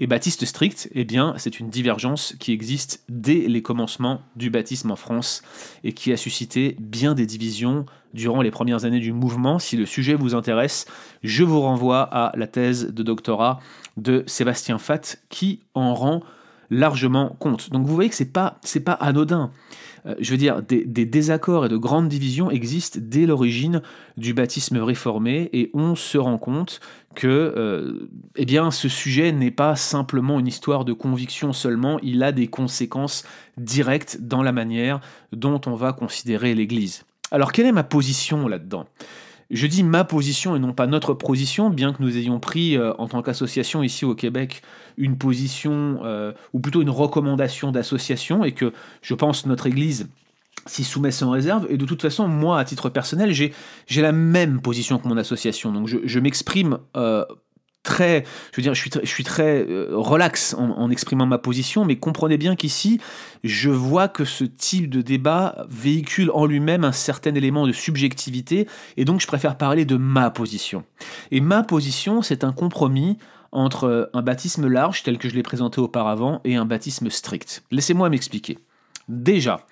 et 0.00 0.06
baptiste 0.06 0.44
strict, 0.44 0.88
eh 0.94 1.04
bien, 1.04 1.34
c'est 1.38 1.58
une 1.58 1.70
divergence 1.70 2.36
qui 2.38 2.52
existe 2.52 3.02
dès 3.08 3.48
les 3.48 3.62
commencements 3.62 4.20
du 4.36 4.48
baptisme 4.48 4.92
en 4.92 4.96
France 4.96 5.42
et 5.82 5.92
qui 5.92 6.12
a 6.12 6.16
suscité 6.16 6.76
bien 6.78 7.14
des 7.14 7.26
divisions 7.26 7.84
durant 8.14 8.40
les 8.40 8.52
premières 8.52 8.84
années 8.84 9.00
du 9.00 9.12
mouvement. 9.12 9.58
Si 9.58 9.76
le 9.76 9.86
sujet 9.86 10.14
vous 10.14 10.36
intéresse, 10.36 10.86
je 11.24 11.42
vous 11.42 11.60
renvoie 11.60 12.02
à 12.02 12.30
la 12.36 12.46
thèse 12.46 12.92
de 12.92 13.02
doctorat 13.02 13.58
de 13.96 14.22
Sébastien 14.26 14.78
Fatt 14.78 15.20
qui 15.30 15.60
en 15.74 15.94
rend 15.94 16.22
largement 16.70 17.36
compte. 17.38 17.70
Donc 17.70 17.86
vous 17.86 17.94
voyez 17.94 18.10
que 18.10 18.16
c'est 18.16 18.32
pas 18.32 18.60
pas 18.84 18.92
anodin. 18.92 19.50
Euh, 20.06 20.14
je 20.20 20.30
veux 20.30 20.36
dire, 20.36 20.62
des, 20.62 20.84
désaccords 20.84 21.66
et 21.66 21.68
de 21.68 21.76
grandes 21.76 22.08
divisions 22.08 22.50
existent 22.50 22.98
dès 23.02 23.26
l'origine 23.26 23.82
du 24.16 24.34
baptisme 24.34 24.78
réformé 24.78 25.50
et 25.52 25.70
on 25.74 25.94
se 25.94 26.18
rend 26.18 26.38
compte 26.38 26.80
que 27.14 27.26
euh, 27.26 28.08
eh 28.36 28.44
bien, 28.44 28.70
ce 28.70 28.88
sujet 28.88 29.32
n'est 29.32 29.50
pas 29.50 29.76
simplement 29.76 30.38
une 30.38 30.46
histoire 30.46 30.84
de 30.84 30.92
conviction 30.92 31.52
seulement, 31.52 31.98
il 32.02 32.22
a 32.22 32.32
des 32.32 32.46
conséquences 32.46 33.24
directes 33.56 34.18
dans 34.20 34.42
la 34.42 34.52
manière 34.52 35.00
dont 35.32 35.60
on 35.66 35.74
va 35.74 35.92
considérer 35.92 36.54
l'Église. 36.54 37.04
Alors 37.30 37.52
quelle 37.52 37.66
est 37.66 37.72
ma 37.72 37.84
position 37.84 38.48
là-dedans? 38.48 38.86
Je 39.50 39.66
dis 39.66 39.82
ma 39.82 40.04
position 40.04 40.56
et 40.56 40.58
non 40.58 40.72
pas 40.72 40.86
notre 40.86 41.14
position, 41.14 41.70
bien 41.70 41.92
que 41.92 42.02
nous 42.02 42.16
ayons 42.16 42.38
pris 42.38 42.76
euh, 42.76 42.92
en 42.98 43.08
tant 43.08 43.22
qu'association 43.22 43.82
ici 43.82 44.04
au 44.04 44.14
Québec 44.14 44.62
une 44.96 45.16
position, 45.16 46.00
euh, 46.04 46.32
ou 46.52 46.60
plutôt 46.60 46.82
une 46.82 46.90
recommandation 46.90 47.72
d'association, 47.72 48.44
et 48.44 48.52
que 48.52 48.72
je 49.00 49.14
pense 49.14 49.46
notre 49.46 49.66
Église 49.66 50.08
s'y 50.66 50.84
soumet 50.84 51.10
sans 51.10 51.30
réserve. 51.30 51.66
Et 51.70 51.78
de 51.78 51.86
toute 51.86 52.02
façon, 52.02 52.28
moi, 52.28 52.58
à 52.58 52.64
titre 52.64 52.90
personnel, 52.90 53.32
j'ai 53.32 53.52
la 54.02 54.12
même 54.12 54.60
position 54.60 54.98
que 54.98 55.08
mon 55.08 55.16
association. 55.16 55.72
Donc 55.72 55.86
je, 55.86 55.98
je 56.04 56.20
m'exprime 56.20 56.78
euh, 56.96 57.24
je 57.88 58.56
veux 58.56 58.62
dire, 58.62 58.74
je 58.74 59.06
suis, 59.06 59.24
très 59.24 59.66
euh, 59.68 59.88
relax 59.92 60.54
en, 60.54 60.90
exprimant 60.90 61.26
ma 61.26 61.38
position, 61.38 61.84
mais 61.84 61.96
comprenez 61.96 62.38
bien 62.38 62.56
qu'ici, 62.56 63.00
je 63.44 63.70
vois 63.70 64.08
que 64.08 64.24
ce 64.24 64.44
type 64.44 64.90
de 64.90 65.02
débat 65.02 65.66
véhicule 65.68 66.30
en 66.32 66.46
lui-même 66.46 66.84
un 66.84 66.92
certain 66.92 67.34
élément 67.34 67.66
de 67.66 67.72
subjectivité, 67.72 68.66
et 68.96 69.04
donc 69.04 69.20
je 69.20 69.26
préfère 69.26 69.56
parler 69.56 69.84
de 69.84 69.96
ma 69.96 70.30
position. 70.30 70.84
Et 71.30 71.40
ma 71.40 71.62
position, 71.62 72.22
c'est 72.22 72.44
un 72.44 72.52
compromis 72.52 73.18
entre 73.52 74.10
un 74.12 74.22
baptisme 74.22 74.66
large, 74.68 75.02
tel 75.02 75.18
que 75.18 75.28
je 75.28 75.34
l'ai 75.34 75.42
présenté 75.42 75.80
auparavant, 75.80 76.40
et 76.44 76.56
un 76.56 76.64
baptisme 76.66 77.08
strict. 77.10 77.62
Laissez-moi 77.70 78.10
m'expliquer. 78.10 78.58
Déjà, 79.08 79.66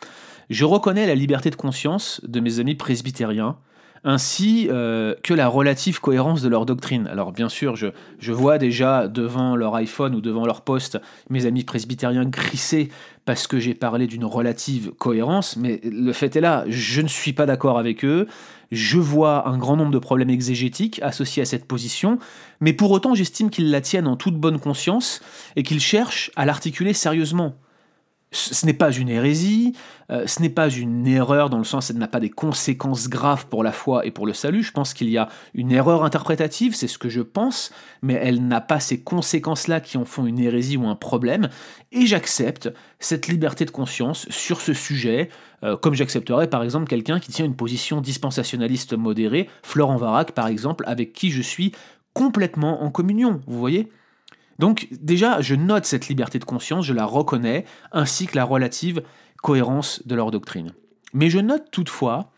je 0.48 0.64
reconnais 0.64 1.06
la 1.06 1.14
liberté 1.14 1.50
de 1.50 1.56
conscience 1.56 2.20
de 2.26 2.40
mes 2.40 2.60
amis 2.60 2.74
presbytériens, 2.74 3.56
ainsi 4.04 4.68
euh, 4.70 5.14
que 5.22 5.34
la 5.34 5.48
relative 5.48 6.00
cohérence 6.00 6.42
de 6.42 6.48
leur 6.48 6.66
doctrine. 6.66 7.06
Alors 7.06 7.32
bien 7.32 7.48
sûr, 7.48 7.76
je, 7.76 7.88
je, 8.18 8.32
vois 8.32 8.58
déjà 8.58 9.08
devant 9.08 9.56
leur 9.56 9.74
iPhone 9.74 10.14
ou 10.14 10.20
devant 10.20 10.46
leur 10.46 10.62
poste 10.62 10.98
mes 11.30 11.46
amis 11.46 11.64
presbytériens 11.64 12.24
grisser 12.24 12.90
parce 13.24 13.46
que 13.48 13.58
j'ai 13.58 13.74
parlé 13.74 14.06
d'une 14.06 14.24
relative 14.24 14.92
cohérence, 14.92 15.56
mais 15.56 15.80
le 15.84 16.12
fait 16.12 16.36
est 16.36 16.40
là, 16.40 16.64
je 16.68 17.02
ne 17.02 17.08
suis 17.08 17.32
pas 17.32 17.44
d'accord 17.44 17.78
avec 17.78 18.04
eux, 18.04 18.28
je 18.70 18.98
vois 18.98 19.48
un 19.48 19.58
grand 19.58 19.76
nombre 19.76 19.90
de 19.90 19.98
problèmes 19.98 20.30
exégétiques 20.30 21.00
associés 21.02 21.42
à 21.42 21.46
cette 21.46 21.66
position, 21.66 22.18
mais 22.60 22.72
pour 22.72 22.92
autant 22.92 23.14
j'estime 23.14 23.50
qu'ils 23.50 23.70
la 23.70 23.80
tiennent 23.80 24.06
en 24.06 24.16
toute 24.16 24.36
bonne 24.36 24.60
conscience 24.60 25.20
et 25.56 25.64
qu'ils 25.64 25.80
cherchent 25.80 26.30
à 26.36 26.46
l'articuler 26.46 26.92
sérieusement. 26.92 27.56
Ce 28.32 28.66
n'est 28.66 28.74
pas 28.74 28.90
une 28.90 29.08
hérésie, 29.08 29.74
euh, 30.10 30.26
ce 30.26 30.42
n'est 30.42 30.50
pas 30.50 30.68
une 30.68 31.06
erreur 31.06 31.48
dans 31.48 31.58
le 31.58 31.64
sens 31.64 31.90
elle 31.90 31.98
n'a 31.98 32.08
pas 32.08 32.18
des 32.18 32.28
conséquences 32.28 33.08
graves 33.08 33.46
pour 33.46 33.62
la 33.62 33.70
foi 33.70 34.04
et 34.04 34.10
pour 34.10 34.26
le 34.26 34.32
salut. 34.32 34.64
Je 34.64 34.72
pense 34.72 34.94
qu'il 34.94 35.08
y 35.08 35.16
a 35.16 35.28
une 35.54 35.70
erreur 35.70 36.04
interprétative, 36.04 36.74
c'est 36.74 36.88
ce 36.88 36.98
que 36.98 37.08
je 37.08 37.20
pense, 37.20 37.72
mais 38.02 38.14
elle 38.14 38.46
n'a 38.46 38.60
pas 38.60 38.80
ces 38.80 39.00
conséquences-là 39.00 39.80
qui 39.80 39.96
en 39.96 40.04
font 40.04 40.26
une 40.26 40.40
hérésie 40.40 40.76
ou 40.76 40.86
un 40.88 40.96
problème. 40.96 41.48
Et 41.92 42.06
j'accepte 42.06 42.68
cette 42.98 43.28
liberté 43.28 43.64
de 43.64 43.70
conscience 43.70 44.28
sur 44.28 44.60
ce 44.60 44.74
sujet, 44.74 45.30
euh, 45.62 45.76
comme 45.76 45.94
j'accepterais 45.94 46.50
par 46.50 46.64
exemple 46.64 46.88
quelqu'un 46.88 47.20
qui 47.20 47.30
tient 47.30 47.44
une 47.44 47.56
position 47.56 48.00
dispensationaliste 48.00 48.94
modérée, 48.94 49.48
Florent 49.62 49.96
Varac 49.96 50.32
par 50.32 50.48
exemple, 50.48 50.84
avec 50.88 51.12
qui 51.12 51.30
je 51.30 51.42
suis 51.42 51.72
complètement 52.12 52.82
en 52.82 52.90
communion, 52.90 53.40
vous 53.46 53.58
voyez? 53.58 53.88
Donc 54.58 54.88
déjà, 54.90 55.40
je 55.40 55.54
note 55.54 55.84
cette 55.84 56.08
liberté 56.08 56.38
de 56.38 56.44
conscience, 56.44 56.84
je 56.86 56.92
la 56.92 57.04
reconnais, 57.04 57.64
ainsi 57.92 58.26
que 58.26 58.36
la 58.36 58.44
relative 58.44 59.02
cohérence 59.42 60.02
de 60.06 60.14
leur 60.14 60.30
doctrine. 60.30 60.72
Mais 61.12 61.30
je 61.30 61.38
note 61.38 61.70
toutefois 61.70 62.30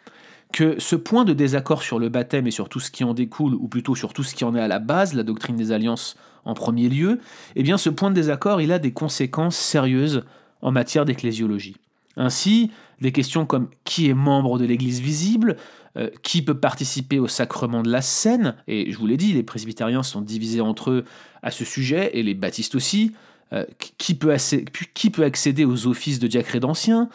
que 0.52 0.78
ce 0.78 0.96
point 0.96 1.24
de 1.24 1.32
désaccord 1.32 1.82
sur 1.82 1.98
le 1.98 2.08
baptême 2.08 2.46
et 2.46 2.50
sur 2.50 2.68
tout 2.68 2.80
ce 2.80 2.90
qui 2.90 3.04
en 3.04 3.14
découle, 3.14 3.54
ou 3.54 3.68
plutôt 3.68 3.94
sur 3.94 4.12
tout 4.12 4.22
ce 4.22 4.34
qui 4.34 4.44
en 4.44 4.54
est 4.54 4.60
à 4.60 4.68
la 4.68 4.78
base, 4.78 5.14
la 5.14 5.22
doctrine 5.22 5.56
des 5.56 5.72
alliances 5.72 6.16
en 6.44 6.54
premier 6.54 6.88
lieu, 6.88 7.20
eh 7.56 7.62
bien 7.62 7.76
ce 7.76 7.90
point 7.90 8.10
de 8.10 8.14
désaccord, 8.14 8.60
il 8.60 8.72
a 8.72 8.78
des 8.78 8.92
conséquences 8.92 9.56
sérieuses 9.56 10.24
en 10.62 10.72
matière 10.72 11.04
d'ecclésiologie. 11.04 11.76
Ainsi, 12.16 12.70
des 13.00 13.12
questions 13.12 13.46
comme 13.46 13.68
qui 13.84 14.08
est 14.08 14.14
membre 14.14 14.58
de 14.58 14.64
l'Église 14.64 15.00
visible, 15.00 15.56
euh, 15.96 16.10
qui 16.22 16.42
peut 16.42 16.58
participer 16.58 17.18
au 17.18 17.28
sacrement 17.28 17.82
de 17.82 17.90
la 17.90 18.02
scène, 18.02 18.56
et 18.66 18.92
je 18.92 18.98
vous 18.98 19.06
l'ai 19.06 19.16
dit, 19.16 19.32
les 19.32 19.42
presbytériens 19.42 20.02
sont 20.02 20.20
divisés 20.20 20.60
entre 20.60 20.90
eux 20.90 21.04
à 21.42 21.50
ce 21.50 21.64
sujet, 21.64 22.10
et 22.14 22.22
les 22.22 22.34
baptistes 22.34 22.74
aussi, 22.74 23.12
euh, 23.52 23.64
qui, 23.96 24.14
peut 24.14 25.24
accéder 25.24 25.64
aux 25.64 25.86
offices 25.86 26.18
de 26.18 26.26
diacre 26.26 26.58
d'ancien 26.58 27.08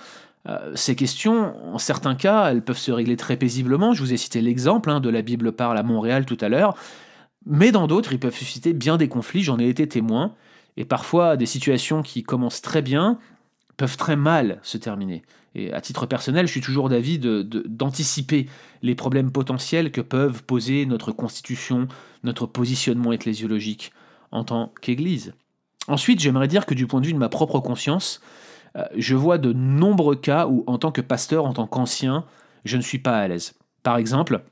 euh, 0.47 0.71
Ces 0.75 0.95
questions, 0.95 1.53
en 1.73 1.77
certains 1.77 2.15
cas, 2.15 2.49
elles 2.49 2.63
peuvent 2.63 2.77
se 2.77 2.91
régler 2.91 3.17
très 3.17 3.37
paisiblement, 3.37 3.93
je 3.93 4.01
vous 4.01 4.13
ai 4.13 4.17
cité 4.17 4.41
l'exemple 4.41 4.89
hein, 4.89 4.99
de 4.99 5.09
la 5.09 5.21
Bible 5.21 5.51
parle 5.51 5.77
à 5.77 5.83
Montréal 5.83 6.25
tout 6.25 6.37
à 6.41 6.49
l'heure, 6.49 6.75
mais 7.45 7.71
dans 7.71 7.87
d'autres, 7.87 8.13
ils 8.13 8.19
peuvent 8.19 8.35
susciter 8.35 8.73
bien 8.73 8.97
des 8.97 9.09
conflits, 9.09 9.43
j'en 9.43 9.59
ai 9.59 9.67
été 9.67 9.87
témoin, 9.87 10.33
et 10.77 10.85
parfois 10.85 11.37
des 11.37 11.45
situations 11.45 12.01
qui 12.01 12.23
commencent 12.23 12.61
très 12.61 12.81
bien 12.81 13.19
peuvent 13.77 13.97
très 13.97 14.15
mal 14.15 14.59
se 14.63 14.77
terminer. 14.77 15.23
Et 15.55 15.71
à 15.71 15.81
titre 15.81 16.05
personnel, 16.05 16.47
je 16.47 16.51
suis 16.51 16.61
toujours 16.61 16.89
d'avis 16.89 17.19
d'anticiper 17.19 18.47
les 18.81 18.95
problèmes 18.95 19.31
potentiels 19.31 19.91
que 19.91 20.01
peuvent 20.01 20.43
poser 20.43 20.85
notre 20.85 21.11
constitution, 21.11 21.87
notre 22.23 22.45
positionnement 22.45 23.11
ecclésiologique 23.11 23.91
en 24.31 24.43
tant 24.43 24.73
qu'Église. 24.81 25.33
Ensuite, 25.87 26.19
j'aimerais 26.19 26.47
dire 26.47 26.65
que 26.65 26.73
du 26.73 26.87
point 26.87 27.01
de 27.01 27.05
vue 27.05 27.13
de 27.13 27.17
ma 27.17 27.29
propre 27.29 27.59
conscience, 27.59 28.21
euh, 28.75 28.85
je 28.95 29.15
vois 29.15 29.37
de 29.37 29.53
nombreux 29.53 30.15
cas 30.15 30.47
où, 30.47 30.63
en 30.65 30.77
tant 30.77 30.91
que 30.91 31.01
pasteur, 31.01 31.45
en 31.45 31.53
tant 31.53 31.67
qu'ancien, 31.67 32.25
je 32.65 32.77
ne 32.77 32.81
suis 32.81 32.99
pas 32.99 33.19
à 33.19 33.27
l'aise. 33.27 33.53
Par 33.83 33.97
exemple, 33.97 34.43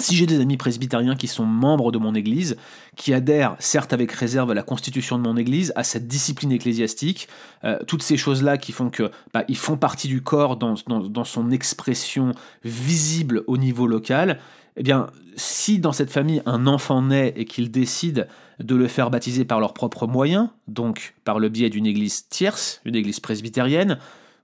si 0.00 0.14
j'ai 0.14 0.26
des 0.26 0.40
amis 0.40 0.56
presbytériens 0.56 1.16
qui 1.16 1.26
sont 1.26 1.44
membres 1.44 1.90
de 1.90 1.98
mon 1.98 2.14
Église, 2.14 2.56
qui 2.96 3.12
adhèrent, 3.12 3.56
certes 3.58 3.92
avec 3.92 4.12
réserve 4.12 4.50
à 4.50 4.54
la 4.54 4.62
constitution 4.62 5.18
de 5.18 5.22
mon 5.24 5.36
Église, 5.36 5.72
à 5.74 5.82
cette 5.82 6.06
discipline 6.06 6.52
ecclésiastique, 6.52 7.28
euh, 7.64 7.78
toutes 7.86 8.02
ces 8.02 8.16
choses-là 8.16 8.58
qui 8.58 8.72
font 8.72 8.90
que 8.90 9.10
bah, 9.34 9.44
ils 9.48 9.56
font 9.56 9.76
partie 9.76 10.06
du 10.06 10.22
corps 10.22 10.56
dans, 10.56 10.76
son 11.24 11.50
expression 11.50 12.32
visible 12.64 13.42
au 13.48 13.56
niveau 13.56 13.86
local, 13.86 14.38
eh 14.76 14.84
bien, 14.84 15.08
si 15.34 15.80
dans 15.80 15.92
cette 15.92 16.10
famille 16.10 16.42
un 16.46 16.68
enfant 16.68 17.02
naît 17.02 17.34
et 17.36 17.44
qu'ils 17.44 17.70
décident 17.70 18.22
de 18.60 18.74
le 18.76 18.86
faire 18.86 19.10
baptiser 19.10 19.44
par 19.44 19.58
leurs 19.58 19.74
propres 19.74 20.06
moyens, 20.06 20.48
donc 20.68 21.14
par 21.24 21.40
le 21.40 21.48
biais 21.48 21.70
d'une 21.70 21.86
église 21.86 22.28
tierce, 22.28 22.80
une 22.84 22.94
église 22.94 23.18
presbytérienne, 23.18 23.98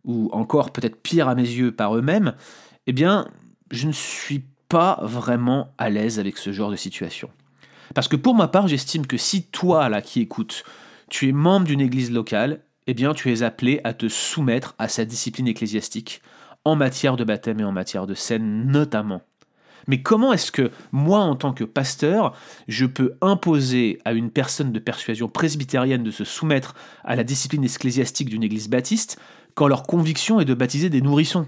ou 0.04 0.28
encore 0.32 0.72
peut-être 0.72 1.00
pire 1.00 1.28
à 1.28 1.36
mes 1.36 1.42
yeux 1.42 1.70
par 1.70 1.96
eux-mêmes, 1.96 2.34
eh 2.88 2.92
bien, 2.92 3.28
je 3.70 3.86
ne 3.86 3.92
suis 3.92 4.44
pas 4.68 4.98
vraiment 5.02 5.74
à 5.78 5.90
l'aise 5.90 6.18
avec 6.18 6.38
ce 6.38 6.52
genre 6.52 6.70
de 6.70 6.76
situation. 6.76 7.30
Parce 7.94 8.08
que 8.08 8.16
pour 8.16 8.34
ma 8.34 8.48
part, 8.48 8.68
j'estime 8.68 9.06
que 9.06 9.16
si 9.16 9.44
toi, 9.44 9.88
là, 9.88 10.00
qui 10.00 10.20
écoutes, 10.20 10.64
tu 11.08 11.28
es 11.28 11.32
membre 11.32 11.66
d'une 11.66 11.80
église 11.80 12.10
locale, 12.10 12.60
eh 12.86 12.94
bien, 12.94 13.14
tu 13.14 13.32
es 13.32 13.42
appelé 13.42 13.80
à 13.84 13.92
te 13.92 14.08
soumettre 14.08 14.74
à 14.78 14.88
sa 14.88 15.04
discipline 15.04 15.48
ecclésiastique, 15.48 16.22
en 16.64 16.76
matière 16.76 17.16
de 17.16 17.24
baptême 17.24 17.60
et 17.60 17.64
en 17.64 17.72
matière 17.72 18.06
de 18.06 18.14
scène 18.14 18.66
notamment. 18.66 19.22
Mais 19.86 20.00
comment 20.00 20.32
est-ce 20.32 20.50
que 20.50 20.70
moi, 20.92 21.20
en 21.20 21.36
tant 21.36 21.52
que 21.52 21.64
pasteur, 21.64 22.34
je 22.68 22.86
peux 22.86 23.16
imposer 23.20 23.98
à 24.04 24.12
une 24.12 24.30
personne 24.30 24.72
de 24.72 24.78
persuasion 24.78 25.28
presbytérienne 25.28 26.02
de 26.02 26.10
se 26.10 26.24
soumettre 26.24 26.74
à 27.04 27.16
la 27.16 27.24
discipline 27.24 27.64
ecclésiastique 27.64 28.30
d'une 28.30 28.42
église 28.42 28.68
baptiste 28.68 29.20
quand 29.54 29.68
leur 29.68 29.82
conviction 29.82 30.40
est 30.40 30.46
de 30.46 30.54
baptiser 30.54 30.88
des 30.88 31.02
nourrissons? 31.02 31.46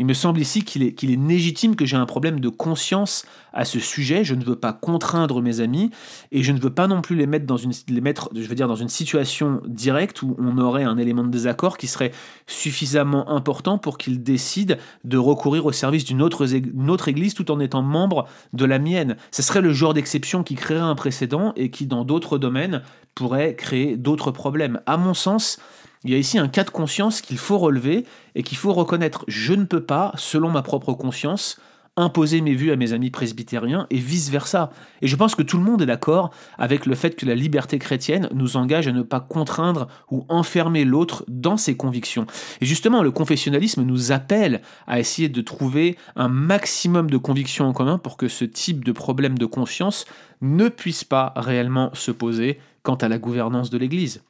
Il 0.00 0.06
me 0.06 0.14
semble 0.14 0.40
ici 0.40 0.64
qu'il 0.64 0.82
est, 0.82 1.02
légitime 1.02 1.76
que 1.76 1.84
j'ai 1.84 1.98
un 1.98 2.06
problème 2.06 2.40
de 2.40 2.48
conscience 2.48 3.26
à 3.52 3.66
ce 3.66 3.78
sujet. 3.78 4.24
Je 4.24 4.34
ne 4.34 4.42
veux 4.42 4.56
pas 4.56 4.72
contraindre 4.72 5.42
mes 5.42 5.60
amis 5.60 5.90
et 6.32 6.42
je 6.42 6.52
ne 6.52 6.58
veux 6.58 6.72
pas 6.72 6.86
non 6.86 7.02
plus 7.02 7.16
les 7.16 7.26
mettre 7.26 7.44
dans 7.44 7.58
une, 7.58 7.72
mettre, 8.00 8.30
dans 8.32 8.76
une 8.76 8.88
situation 8.88 9.60
directe 9.66 10.22
où 10.22 10.36
on 10.38 10.56
aurait 10.56 10.84
un 10.84 10.96
élément 10.96 11.22
de 11.22 11.28
désaccord 11.28 11.76
qui 11.76 11.86
serait 11.86 12.12
suffisamment 12.46 13.28
important 13.28 13.76
pour 13.76 13.98
qu'ils 13.98 14.22
décident 14.22 14.76
de 15.04 15.18
recourir 15.18 15.66
au 15.66 15.72
service 15.72 16.06
d'une 16.06 16.22
autre, 16.22 16.46
autre 16.88 17.08
église 17.08 17.34
tout 17.34 17.50
en 17.50 17.60
étant 17.60 17.82
membre 17.82 18.26
de 18.54 18.64
la 18.64 18.78
mienne. 18.78 19.18
Ce 19.30 19.42
serait 19.42 19.60
le 19.60 19.74
genre 19.74 19.92
d'exception 19.92 20.42
qui 20.42 20.54
créerait 20.54 20.80
un 20.80 20.94
précédent 20.94 21.52
et 21.56 21.70
qui, 21.70 21.86
dans 21.86 22.06
d'autres 22.06 22.38
domaines, 22.38 22.80
pourrait 23.14 23.54
créer 23.54 23.98
d'autres 23.98 24.30
problèmes. 24.30 24.80
À 24.86 24.96
mon 24.96 25.12
sens, 25.12 25.58
il 26.04 26.10
y 26.10 26.14
a 26.14 26.18
ici 26.18 26.38
un 26.38 26.48
cas 26.48 26.64
de 26.64 26.70
conscience 26.70 27.20
qu'il 27.20 27.38
faut 27.38 27.58
relever 27.58 28.06
et 28.34 28.42
qu'il 28.42 28.56
faut 28.56 28.72
reconnaître. 28.72 29.24
Je 29.28 29.52
ne 29.52 29.64
peux 29.64 29.82
pas, 29.82 30.12
selon 30.16 30.50
ma 30.50 30.62
propre 30.62 30.94
conscience, 30.94 31.60
imposer 31.96 32.40
mes 32.40 32.54
vues 32.54 32.70
à 32.70 32.76
mes 32.76 32.92
amis 32.92 33.10
presbytériens 33.10 33.86
et 33.90 33.98
vice-versa. 33.98 34.70
Et 35.02 35.08
je 35.08 35.16
pense 35.16 35.34
que 35.34 35.42
tout 35.42 35.58
le 35.58 35.62
monde 35.62 35.82
est 35.82 35.86
d'accord 35.86 36.30
avec 36.56 36.86
le 36.86 36.94
fait 36.94 37.16
que 37.16 37.26
la 37.26 37.34
liberté 37.34 37.78
chrétienne 37.78 38.28
nous 38.32 38.56
engage 38.56 38.88
à 38.88 38.92
ne 38.92 39.02
pas 39.02 39.20
contraindre 39.20 39.88
ou 40.10 40.24
enfermer 40.28 40.84
l'autre 40.84 41.24
dans 41.28 41.56
ses 41.56 41.76
convictions. 41.76 42.26
Et 42.60 42.66
justement, 42.66 43.02
le 43.02 43.10
confessionnalisme 43.10 43.82
nous 43.82 44.12
appelle 44.12 44.62
à 44.86 45.00
essayer 45.00 45.28
de 45.28 45.40
trouver 45.42 45.98
un 46.16 46.28
maximum 46.28 47.10
de 47.10 47.18
convictions 47.18 47.66
en 47.66 47.72
commun 47.72 47.98
pour 47.98 48.16
que 48.16 48.28
ce 48.28 48.44
type 48.44 48.84
de 48.84 48.92
problème 48.92 49.36
de 49.36 49.46
conscience 49.46 50.06
ne 50.40 50.68
puisse 50.68 51.04
pas 51.04 51.34
réellement 51.36 51.90
se 51.92 52.10
poser 52.10 52.58
quant 52.82 52.94
à 52.94 53.08
la 53.08 53.18
gouvernance 53.18 53.68
de 53.68 53.76
l'Église. 53.76 54.22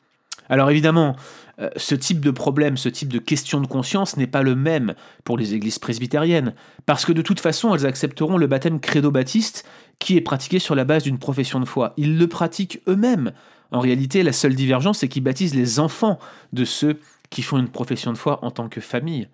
Alors 0.51 0.69
évidemment, 0.69 1.15
euh, 1.61 1.71
ce 1.77 1.95
type 1.95 2.21
de 2.21 2.33
problème, 2.33 2.77
ce 2.77 2.89
type 2.89 3.13
de 3.13 3.21
question 3.21 3.61
de 3.61 3.69
conscience 3.69 4.17
n'est 4.17 4.27
pas 4.27 4.43
le 4.43 4.57
même 4.57 4.95
pour 5.25 5.39
les 5.39 5.55
églises 5.55 5.79
presbytériennes, 5.79 6.55
parce 6.87 7.05
que 7.05 7.13
de 7.13 7.23
toute 7.23 7.39
façon, 7.39 7.73
elles 7.75 7.87
accepteront 7.87 8.37
le 8.37 8.49
baptême 8.49 8.81
credo-baptiste 8.81 9.65
qui 10.01 10.17
est 10.17 10.21
pratiqué 10.21 10.59
sur 10.59 10.75
la 10.75 10.85
base 10.85 11.05
d'une 11.05 11.19
profession 11.19 11.61
de 11.61 11.65
foi. 11.65 11.95
Ils 11.97 12.19
le 12.19 12.27
pratiquent 12.27 12.83
eux-mêmes. 12.89 13.33
En 13.71 13.79
réalité, 13.79 14.25
la 14.25 14.33
seule 14.33 14.57
divergence, 14.57 14.99
c'est 14.99 15.09
qu'ils 15.09 15.23
baptisent 15.23 15.55
les 15.55 15.79
enfants 15.79 16.19
de 16.53 16.65
ceux 16.65 16.99
qui 17.31 17.43
font 17.43 17.59
une 17.59 17.69
profession 17.69 18.13
de 18.13 18.19
foi 18.19 18.45
en 18.45 18.51
tant 18.51 18.69
que 18.69 18.81
famille. 18.81 19.29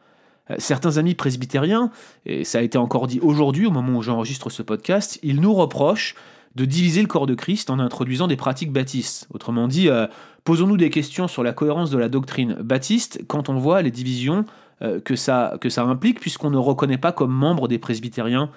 Euh, 0.51 0.57
certains 0.59 0.99
amis 0.99 1.15
presbytériens, 1.15 1.91
et 2.27 2.45
ça 2.45 2.59
a 2.59 2.63
été 2.63 2.77
encore 2.77 3.07
dit 3.07 3.21
aujourd'hui 3.21 3.67
au 3.67 3.71
moment 3.71 3.97
où 3.97 4.03
j'enregistre 4.03 4.51
ce 4.51 4.63
podcast, 4.63 5.19
ils 5.23 5.41
nous 5.41 5.55
reprochent 5.55 6.15
de 6.57 6.65
diviser 6.65 7.03
le 7.03 7.07
corps 7.07 7.27
de 7.27 7.35
Christ 7.35 7.71
en 7.71 7.79
introduisant 7.79 8.27
des 8.27 8.37
pratiques 8.37 8.73
baptistes. 8.73 9.29
Autrement 9.33 9.69
dit, 9.69 9.89
euh, 9.89 10.07
posons-nous 10.45 10.79
des 10.79 10.91
questions 10.91 11.29
sur 11.29 11.43
la 11.43 11.53
cohérence 11.53 11.91
de 11.91 11.99
la 11.99 12.09
doctrine 12.09 12.55
baptiste 12.55 13.23
quand 13.29 13.51
on 13.51 13.59
voit 13.59 13.83
les 13.83 13.91
divisions 13.91 14.47
euh, 14.83 14.99
que, 14.99 15.17
ça, 15.17 15.59
que 15.61 15.69
ça 15.69 15.85
implique, 15.85 16.19
puisqu'on 16.19 16.51
ne 16.51 16.57
reconnaît 16.57 16.99
pas 16.99 17.13
comme 17.13 17.33
membre 17.33 17.69
des 17.69 17.79
presbytériens 17.79 18.51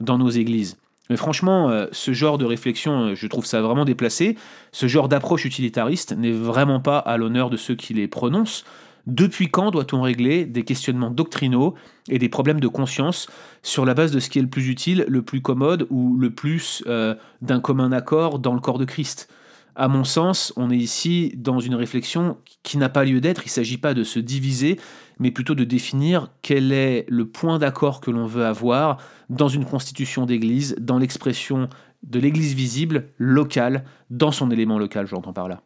dans 0.00 0.18
nos 0.18 0.30
églises. 0.30 0.76
Mais 1.10 1.16
franchement, 1.16 1.70
euh, 1.70 1.86
ce 1.92 2.12
genre 2.12 2.38
de 2.38 2.44
réflexion, 2.44 3.14
je 3.14 3.26
trouve 3.28 3.46
ça 3.46 3.62
vraiment 3.62 3.84
déplacé. 3.84 4.36
Ce 4.72 4.88
genre 4.88 5.08
d'approche 5.08 5.44
utilitariste 5.44 6.16
n'est 6.16 6.32
vraiment 6.32 6.80
pas 6.80 6.98
à 6.98 7.16
l'honneur 7.16 7.50
de 7.50 7.56
ceux 7.56 7.76
qui 7.76 7.94
les 7.94 8.08
prononcent. 8.08 8.64
Depuis 9.06 9.50
quand 9.50 9.70
doit-on 9.70 10.00
régler 10.00 10.46
des 10.46 10.62
questionnements 10.62 11.10
doctrinaux 11.10 11.74
et 12.08 12.18
des 12.18 12.28
problèmes 12.28 12.60
de 12.60 12.68
conscience 12.68 13.28
sur 13.62 13.84
la 13.84 13.94
base 13.94 14.12
de 14.12 14.20
ce 14.20 14.30
qui 14.30 14.38
est 14.38 14.42
le 14.42 14.48
plus 14.48 14.68
utile, 14.68 15.04
le 15.08 15.22
plus 15.22 15.42
commode 15.42 15.86
ou 15.90 16.16
le 16.16 16.30
plus 16.30 16.82
euh, 16.86 17.14
d'un 17.42 17.60
commun 17.60 17.92
accord 17.92 18.38
dans 18.38 18.54
le 18.54 18.60
corps 18.60 18.78
de 18.78 18.86
Christ? 18.86 19.28
À 19.76 19.88
mon 19.88 20.04
sens, 20.04 20.52
on 20.56 20.70
est 20.70 20.76
ici 20.76 21.32
dans 21.36 21.58
une 21.58 21.74
réflexion 21.74 22.36
qui 22.62 22.78
n'a 22.78 22.88
pas 22.88 23.04
lieu 23.04 23.20
d'être. 23.20 23.42
Il 23.42 23.48
ne 23.48 23.50
s'agit 23.50 23.76
pas 23.76 23.92
de 23.92 24.04
se 24.04 24.20
diviser, 24.20 24.78
mais 25.18 25.32
plutôt 25.32 25.56
de 25.56 25.64
définir 25.64 26.28
quel 26.42 26.72
est 26.72 27.04
le 27.08 27.26
point 27.26 27.58
d'accord 27.58 28.00
que 28.00 28.10
l'on 28.12 28.24
veut 28.24 28.46
avoir 28.46 28.98
dans 29.30 29.48
une 29.48 29.64
constitution 29.64 30.26
d'Église, 30.26 30.76
dans 30.80 30.98
l'expression 30.98 31.68
de 32.04 32.20
l'Église 32.20 32.54
visible, 32.54 33.08
locale, 33.18 33.84
dans 34.10 34.30
son 34.30 34.50
élément 34.50 34.78
local, 34.78 35.06
j'entends 35.06 35.32
par 35.32 35.48
là. 35.48 35.62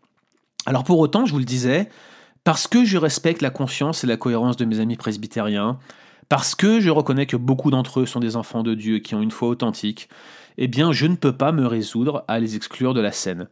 Alors 0.67 0.85
pour 0.85 0.99
autant, 1.01 1.27
je 1.27 1.33
vous 1.33 1.39
le 1.39 1.45
disais, 1.45 1.89
parce 2.45 2.67
que 2.67 2.85
je 2.85 2.99
respecte 2.99 3.43
la 3.43 3.51
conscience 3.51 4.05
et 4.05 4.07
la 4.07 4.17
cohérence 4.17 4.57
de 4.57 4.65
mes 4.65 4.81
amis 4.81 4.97
presbytériens, 4.97 5.79
parce 6.29 6.55
que 6.55 6.81
je 6.81 6.91
reconnais 6.91 7.27
que 7.27 7.37
beaucoup 7.37 7.71
d'entre 7.71 8.01
eux 8.01 8.07
sont 8.07 8.21
des 8.21 8.37
enfants 8.37 8.63
de 8.63 8.75
Dieu 8.75 8.99
qui 8.99 9.15
ont 9.15 9.23
une 9.23 9.31
foi 9.31 9.49
authentique, 9.49 10.09
eh 10.59 10.69
bien 10.69 10.93
je 10.93 11.07
ne 11.07 11.17
peux 11.17 11.33
pas 11.33 11.53
me 11.53 11.67
résoudre 11.67 12.25
à 12.29 12.39
les 12.39 12.57
exclure 12.57 12.95
de 12.95 13.01
la 13.01 13.13
scène. 13.13 13.49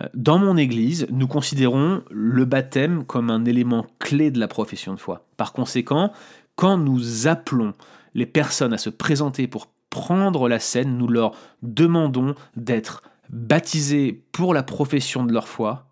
Euh, 0.00 0.06
dans 0.14 0.38
mon 0.38 0.56
Église, 0.56 1.06
nous 1.10 1.28
considérons 1.28 2.02
le 2.10 2.44
baptême 2.44 3.04
comme 3.04 3.30
un 3.30 3.44
élément 3.44 3.86
clé 3.98 4.30
de 4.30 4.40
la 4.40 4.48
profession 4.48 4.94
de 4.94 5.00
foi. 5.00 5.26
Par 5.36 5.52
conséquent, 5.52 6.12
quand 6.56 6.78
nous 6.78 7.26
appelons 7.26 7.74
les 8.14 8.26
personnes 8.26 8.72
à 8.72 8.78
se 8.78 8.90
présenter 8.90 9.46
pour 9.46 9.68
prendre 9.90 10.48
la 10.48 10.58
scène, 10.58 10.96
nous 10.98 11.08
leur 11.08 11.32
demandons 11.62 12.34
d'être 12.56 13.02
baptisés 13.30 14.24
pour 14.32 14.54
la 14.54 14.62
profession 14.62 15.24
de 15.24 15.32
leur 15.32 15.48
foi, 15.48 15.86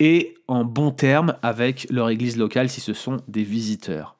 et 0.00 0.34
en 0.48 0.64
bon 0.64 0.90
terme 0.90 1.36
avec 1.42 1.86
leur 1.90 2.10
église 2.10 2.36
locale 2.36 2.68
si 2.68 2.80
ce 2.80 2.92
sont 2.92 3.18
des 3.28 3.42
visiteurs. 3.42 4.16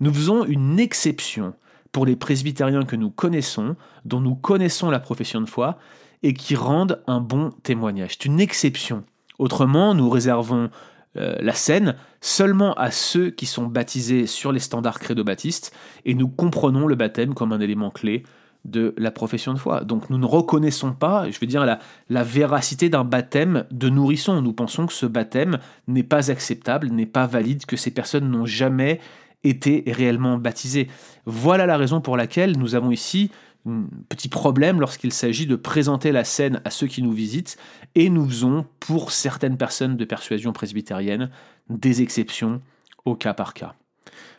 Nous 0.00 0.12
faisons 0.12 0.44
une 0.44 0.78
exception 0.78 1.54
pour 1.92 2.06
les 2.06 2.16
presbytériens 2.16 2.84
que 2.84 2.96
nous 2.96 3.10
connaissons, 3.10 3.76
dont 4.04 4.20
nous 4.20 4.34
connaissons 4.34 4.90
la 4.90 4.98
profession 4.98 5.40
de 5.40 5.48
foi, 5.48 5.78
et 6.22 6.34
qui 6.34 6.54
rendent 6.54 7.02
un 7.06 7.20
bon 7.20 7.50
témoignage. 7.62 8.12
C'est 8.12 8.26
une 8.26 8.40
exception. 8.40 9.04
Autrement, 9.38 9.94
nous 9.94 10.10
réservons 10.10 10.70
euh, 11.16 11.36
la 11.40 11.54
scène 11.54 11.96
seulement 12.20 12.74
à 12.74 12.90
ceux 12.90 13.30
qui 13.30 13.46
sont 13.46 13.66
baptisés 13.66 14.26
sur 14.26 14.52
les 14.52 14.60
standards 14.60 14.98
crédo-baptistes, 14.98 15.72
et 16.04 16.14
nous 16.14 16.28
comprenons 16.28 16.86
le 16.86 16.94
baptême 16.94 17.34
comme 17.34 17.52
un 17.52 17.60
élément 17.60 17.90
clé 17.90 18.24
de 18.66 18.94
la 18.98 19.10
profession 19.10 19.54
de 19.54 19.58
foi. 19.58 19.84
Donc 19.84 20.10
nous 20.10 20.18
ne 20.18 20.26
reconnaissons 20.26 20.92
pas, 20.92 21.30
je 21.30 21.38
veux 21.40 21.46
dire, 21.46 21.64
la, 21.64 22.22
véracité 22.22 22.88
d'un 22.88 23.04
baptême 23.04 23.64
de 23.70 23.88
nourrisson. 23.88 24.42
Nous 24.42 24.52
pensons 24.52 24.86
que 24.86 24.92
ce 24.92 25.06
baptême 25.06 25.58
n'est 25.86 26.02
pas 26.02 26.30
acceptable, 26.30 26.88
n'est 26.88 27.06
pas 27.06 27.26
valide, 27.26 27.64
que 27.64 27.76
ces 27.76 27.90
personnes 27.90 28.28
n'ont 28.30 28.46
jamais 28.46 29.00
été 29.44 29.84
réellement 29.86 30.38
baptisées. 30.38 30.88
Voilà 31.24 31.66
la 31.66 31.76
raison 31.76 32.00
pour 32.00 32.16
laquelle 32.16 32.58
nous 32.58 32.74
avons 32.74 32.90
ici 32.90 33.30
un 33.68 33.84
petit 34.08 34.28
problème 34.28 34.80
lorsqu'il 34.80 35.12
s'agit 35.12 35.46
de 35.46 35.56
présenter 35.56 36.12
la 36.12 36.24
scène 36.24 36.60
à 36.64 36.70
ceux 36.70 36.86
qui 36.86 37.02
nous 37.02 37.12
visitent, 37.12 37.56
et 37.94 38.10
nous 38.10 38.28
faisons, 38.28 38.66
pour 38.80 39.10
certaines 39.10 39.56
personnes 39.56 39.96
de 39.96 40.04
persuasion 40.04 40.52
presbytérienne, 40.52 41.30
des 41.68 42.02
exceptions 42.02 42.60
au 43.04 43.16
cas 43.16 43.34
par 43.34 43.54
cas. 43.54 43.74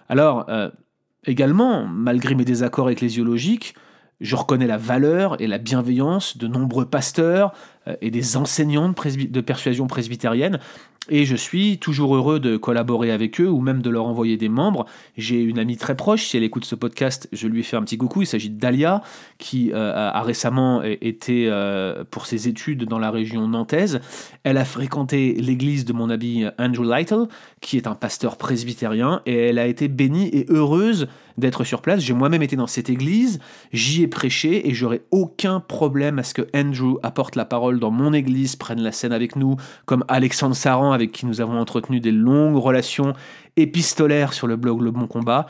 Alors, 0.08 0.46
euh, 0.50 0.70
également, 1.26 1.86
malgré 1.86 2.36
mes 2.36 2.46
désaccords 2.46 2.90
ecclésiologiques, 2.90 3.76
je 4.22 4.36
reconnais 4.36 4.68
la 4.68 4.78
valeur 4.78 5.40
et 5.42 5.48
la 5.48 5.58
bienveillance 5.58 6.38
de 6.38 6.48
nombreux 6.48 6.86
pasteurs 6.86 7.54
euh, 7.88 7.96
et 8.02 8.12
des 8.12 8.38
enseignants 8.38 8.90
de, 8.90 9.42
persuasion 9.42 9.88
presbytérienne, 9.88 10.60
et 11.10 11.26
je 11.26 11.36
suis 11.36 11.78
toujours 11.78 12.16
heureux 12.16 12.40
de 12.40 12.58
collaborer 12.58 13.12
avec 13.12 13.40
eux 13.40 13.50
ou 13.50 13.62
même 13.62 13.82
de 13.82 13.90
leur 13.90 14.06
envoyer 14.06 14.36
des 14.36 14.50
membres. 14.50 14.86
J'ai 15.16 15.42
une 15.42 15.58
amie 15.58 15.78
très 15.78 15.96
proche, 15.96 16.26
si 16.26 16.36
elle 16.36 16.44
écoute 16.44 16.66
ce 16.66 16.76
podcast, 16.76 17.30
je 17.32 17.48
lui 17.48 17.64
fais 17.64 17.78
un 17.78 17.84
petit 17.84 17.98
coucou. 17.98 18.24
Il 18.24 18.28
s'agit 18.28 18.50
d'Alia, 18.50 19.02
qui 19.38 19.72
euh, 19.72 19.94
a 19.94 20.22
récemment 20.22 20.82
été 20.84 21.48
euh, 21.48 22.04
pour 22.12 22.26
ses 22.26 22.50
études 22.50 22.84
dans 22.84 23.00
la 23.00 23.10
région 23.10 23.48
nantaise. 23.48 24.02
Elle 24.44 24.58
a 24.58 24.66
fréquenté 24.66 25.34
l'église 25.36 25.86
de 25.86 25.94
mon 25.94 26.10
ami 26.10 26.46
Andrew 26.60 26.84
Lytle, 26.84 27.28
qui 27.62 27.78
est 27.78 27.88
un 27.88 27.96
pasteur 27.96 28.38
presbytérien, 28.38 29.22
et 29.26 29.36
elle 29.48 29.60
a 29.60 29.66
été 29.66 29.88
bénie 29.88 30.28
et 30.28 30.46
heureuse 30.50 31.08
d'être 31.38 31.64
sur 31.64 31.82
place. 31.82 32.02
J'ai 32.02 32.14
moi-même 32.14 32.42
été 32.42 32.56
dans 32.56 32.68
cette 32.68 32.90
église, 32.90 33.40
j'y 33.72 34.04
ai 34.04 34.08
prêché 34.08 34.70
et 34.70 34.74
j'aurais 34.74 35.02
aucun 35.12 35.60
problème 35.60 36.20
à 36.20 36.24
ce 36.24 36.34
que 36.34 36.48
Andrew 36.56 36.98
apporte 37.04 37.36
la 37.36 37.46
parole 37.46 37.80
dans 37.80 37.92
mon 37.92 38.14
église, 38.14 38.56
prenne 38.56 38.82
la 38.82 38.92
scène 38.92 39.12
avec 39.12 39.36
nous, 39.36 39.56
comme 39.86 40.04
Alexandre 40.08 40.56
Saran 40.56 40.92
avec 40.92 41.12
qui 41.12 41.26
nous 41.26 41.42
avons 41.42 41.60
entretenu 41.60 42.00
des 42.00 42.12
longues 42.12 42.58
relations 42.58 43.14
épistolaires 43.56 44.34
sur 44.34 44.48
le 44.48 44.56
blog 44.56 44.82
Le 44.82 44.92
Bon 44.92 45.08
Combat 45.08 45.48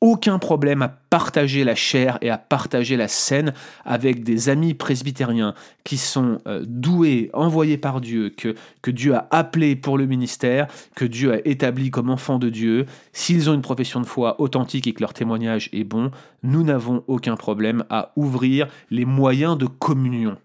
aucun 0.00 0.38
problème 0.38 0.82
à 0.82 0.88
partager 0.88 1.64
la 1.64 1.74
chair 1.74 2.18
et 2.20 2.28
à 2.28 2.36
partager 2.36 2.96
la 2.96 3.08
scène 3.08 3.54
avec 3.84 4.22
des 4.22 4.48
amis 4.48 4.74
presbytériens 4.74 5.54
qui 5.82 5.96
sont 5.96 6.38
euh, 6.46 6.62
doués, 6.66 7.30
envoyés 7.32 7.78
par 7.78 8.00
Dieu, 8.00 8.30
que, 8.30 8.54
que 8.82 8.90
Dieu 8.90 9.14
a 9.14 9.26
appelés 9.30 9.76
pour 9.76 9.96
le 9.96 10.06
ministère, 10.06 10.66
que 10.94 11.04
Dieu 11.04 11.32
a 11.32 11.38
établi 11.46 11.90
comme 11.90 12.10
enfants 12.10 12.38
de 12.38 12.50
Dieu. 12.50 12.86
S'ils 13.12 13.48
ont 13.48 13.54
une 13.54 13.62
profession 13.62 14.00
de 14.00 14.06
foi 14.06 14.40
authentique 14.40 14.86
et 14.86 14.92
que 14.92 15.00
leur 15.00 15.14
témoignage 15.14 15.70
est 15.72 15.84
bon, 15.84 16.10
nous 16.42 16.62
n'avons 16.62 17.02
aucun 17.06 17.36
problème 17.36 17.84
à 17.88 18.12
ouvrir 18.16 18.68
les 18.90 19.06
moyens 19.06 19.56
de 19.56 19.66
communion. 19.66 20.36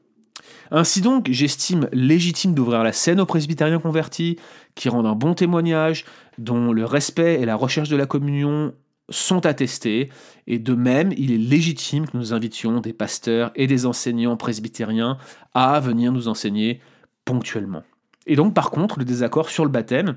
Ainsi 0.72 1.02
donc, 1.02 1.28
j'estime 1.32 1.90
légitime 1.92 2.54
d'ouvrir 2.54 2.84
la 2.84 2.94
scène 2.94 3.20
aux 3.20 3.26
presbytériens 3.26 3.80
convertis, 3.80 4.38
qui 4.76 4.90
rendent 4.90 5.08
un 5.08 5.16
bon 5.16 5.34
témoignage, 5.34 6.06
dont 6.38 6.72
le 6.72 6.86
respect 6.86 7.42
et 7.42 7.46
la 7.46 7.56
recherche 7.56 7.90
de 7.90 7.98
la 7.98 8.06
communion 8.06 8.74
sont 9.10 9.45
attestés, 9.45 10.10
et 10.48 10.60
de 10.60 10.74
même, 10.74 11.12
il 11.17 11.32
est 11.32 11.38
légitime 11.38 12.08
que 12.08 12.17
nous 12.17 12.34
invitions 12.34 12.82
des 12.82 12.93
pasteurs 12.93 13.52
et 13.56 13.67
des 13.67 13.86
enseignants 13.86 14.38
presbytériens 14.38 15.17
à 15.54 15.80
venir 15.80 16.12
nous 16.12 16.28
enseigner 16.28 16.82
ponctuellement. 17.26 17.84
Et 18.28 18.36
donc, 18.36 18.54
par 18.54 18.72
contre, 18.72 19.00
le 19.00 19.06
désaccord 19.06 19.50
sur 19.50 19.65
le 19.65 19.72
baptême 19.72 20.15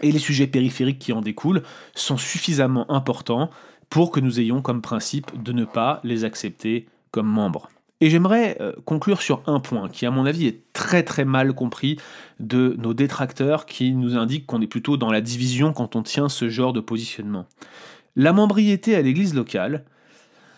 et 0.00 0.12
les 0.12 0.18
sujets 0.18 0.46
périphériques 0.46 0.98
qui 0.98 1.12
en 1.12 1.20
découlent 1.20 1.62
sont 1.94 2.16
suffisamment 2.16 2.90
importants 2.90 3.50
pour 3.90 4.10
que 4.10 4.20
nous 4.20 4.40
ayons 4.40 4.62
comme 4.62 4.80
principe 4.80 5.42
de 5.42 5.52
ne 5.52 5.64
pas 5.64 6.00
les 6.02 6.24
accepter 6.24 6.86
comme 7.10 7.26
membres. 7.26 7.68
Et 8.02 8.10
j'aimerais 8.10 8.56
euh, 8.60 8.72
conclure 8.84 9.22
sur 9.22 9.42
un 9.46 9.60
point 9.60 9.88
qui, 9.88 10.06
à 10.06 10.10
mon 10.10 10.26
avis, 10.26 10.48
est 10.48 10.72
très 10.72 11.04
très 11.04 11.24
mal 11.24 11.52
compris 11.52 11.98
de 12.40 12.74
nos 12.78 12.94
détracteurs 12.94 13.64
qui 13.64 13.92
nous 13.92 14.16
indiquent 14.16 14.44
qu'on 14.44 14.60
est 14.60 14.66
plutôt 14.66 14.96
dans 14.96 15.12
la 15.12 15.20
division 15.20 15.72
quand 15.72 15.94
on 15.94 16.02
tient 16.02 16.28
ce 16.28 16.48
genre 16.48 16.72
de 16.72 16.80
positionnement. 16.80 17.46
La 18.14 18.34
membriété 18.34 18.94
à 18.94 19.00
l'église 19.00 19.32
locale, 19.32 19.84